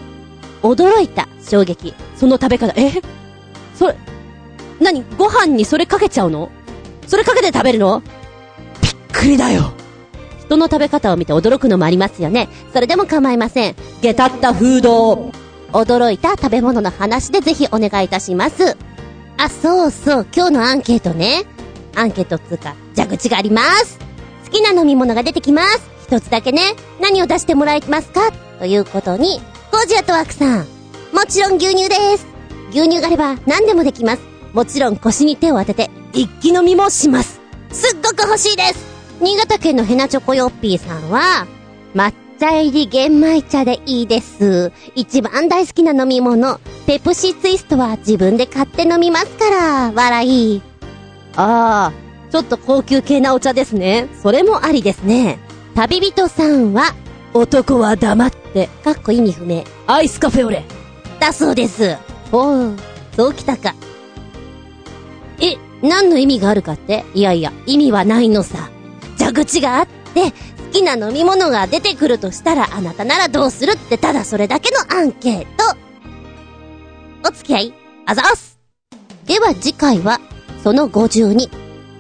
[0.62, 1.94] 驚いた衝撃。
[2.16, 3.02] その食べ方、え？
[3.76, 3.98] それ、
[4.80, 5.04] 何？
[5.18, 6.52] ご飯にそれかけちゃうの？
[7.08, 8.02] それかけて食べるの？
[8.82, 9.74] びっくりだよ。
[10.40, 12.50] 人の食べ方を見て驚くのもありますよね。
[12.74, 13.76] それでも構いません。
[14.02, 15.32] 下たったフード。
[15.72, 18.76] 驚いた食べ物の話でぜひお願いいたします。
[19.44, 21.46] あ、そうそう、今日のアンケートね。
[21.96, 23.98] アンケートっつうか、蛇口があります。
[24.46, 25.90] 好きな飲み物が出てきます。
[26.04, 26.62] 一つだけね、
[27.00, 28.32] 何を出してもらえますか？
[28.60, 29.42] ということに、
[29.72, 30.68] コージアトワークさん。
[31.12, 32.28] もちろん牛乳です。
[32.70, 34.22] 牛乳があれば何でもできます。
[34.54, 37.42] もちろん腰に手を当てて、一気飲みもします。
[37.72, 38.86] すっごく欲しいです
[39.22, 41.48] 新潟県のヘナチョコヨッピーさんは、
[41.96, 44.72] 抹茶入り玄米茶でいいです。
[44.96, 50.62] 一番大好きな飲み物、ペプシツイストは自分で買って飲みますから、笑い。
[51.36, 54.08] ああ、ちょっと高級系なお茶ですね。
[54.24, 55.38] それもありですね。
[55.76, 56.96] 旅人さんは、
[57.36, 59.64] 男は黙って、かっこ意味不明。
[59.86, 60.64] アイスカフェオレ。
[61.20, 61.96] だそうです。
[62.32, 62.74] おう、
[63.16, 63.76] そうきたか。
[65.40, 65.58] え、
[65.88, 67.06] 何の意味があるかって？
[67.14, 68.72] いやいや、意味はないのさ。
[69.20, 70.32] 蛇口があって、好
[70.72, 75.78] きな飲み物が出てくるとしたら、あなたならどうするってただそれだけのアンケート。
[77.28, 77.74] お付き合い、
[78.06, 78.60] あざーす。
[79.26, 80.20] では次回は、
[80.64, 81.50] その52、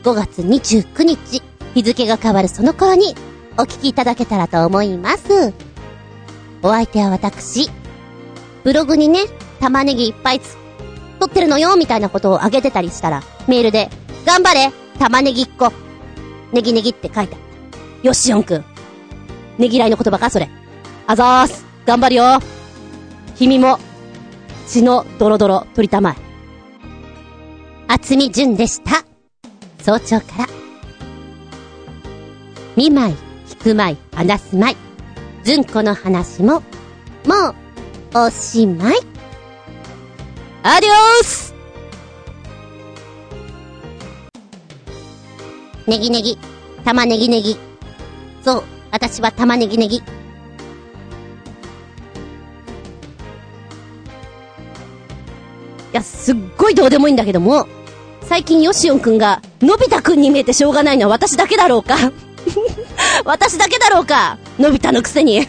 [0.03, 1.43] 5月29日、
[1.75, 3.15] 日付が変わるその頃に、
[3.57, 5.53] お聞きいただけたらと思います。
[6.63, 7.69] お相手は私。
[8.63, 9.19] ブログにね、
[9.59, 10.57] 玉ねぎいっぱいつ、
[11.19, 13.89] 取ってるのよ、みたいなことをあげてたりしたら、メールで、
[14.25, 15.71] 頑張れ玉ねぎっこ
[16.53, 17.50] ネギネギって書いた。
[18.03, 18.65] よしおんくん。
[19.57, 20.49] ねぎらいの言葉かそれ。
[21.07, 21.65] あざーす。
[21.85, 22.39] 頑張るよ。
[23.35, 23.77] 君も、
[24.67, 26.15] 血のドロドロ取りたまえ。
[27.87, 29.03] 厚み純でした。
[29.83, 30.47] 早朝から。
[32.75, 33.15] 見舞い、
[33.47, 34.77] 聞く舞い、話す舞い。
[35.43, 36.61] 純子の話も、
[37.25, 37.49] も
[38.13, 38.95] う、おしまい。
[40.63, 41.53] アディオース
[45.87, 46.37] ネギネギ、
[46.85, 47.70] 玉ねぎネギ。
[48.43, 49.97] そう、私は玉ねぎねぎ。
[49.97, 50.01] い
[55.91, 57.67] や、すっごいどうでもいいんだけども、
[58.21, 61.95] 最近ヨシオンくんが、のび太くんに見えてしょうがないのは私だけだろうか
[63.25, 65.47] 私だけだろうかのび太のくせに。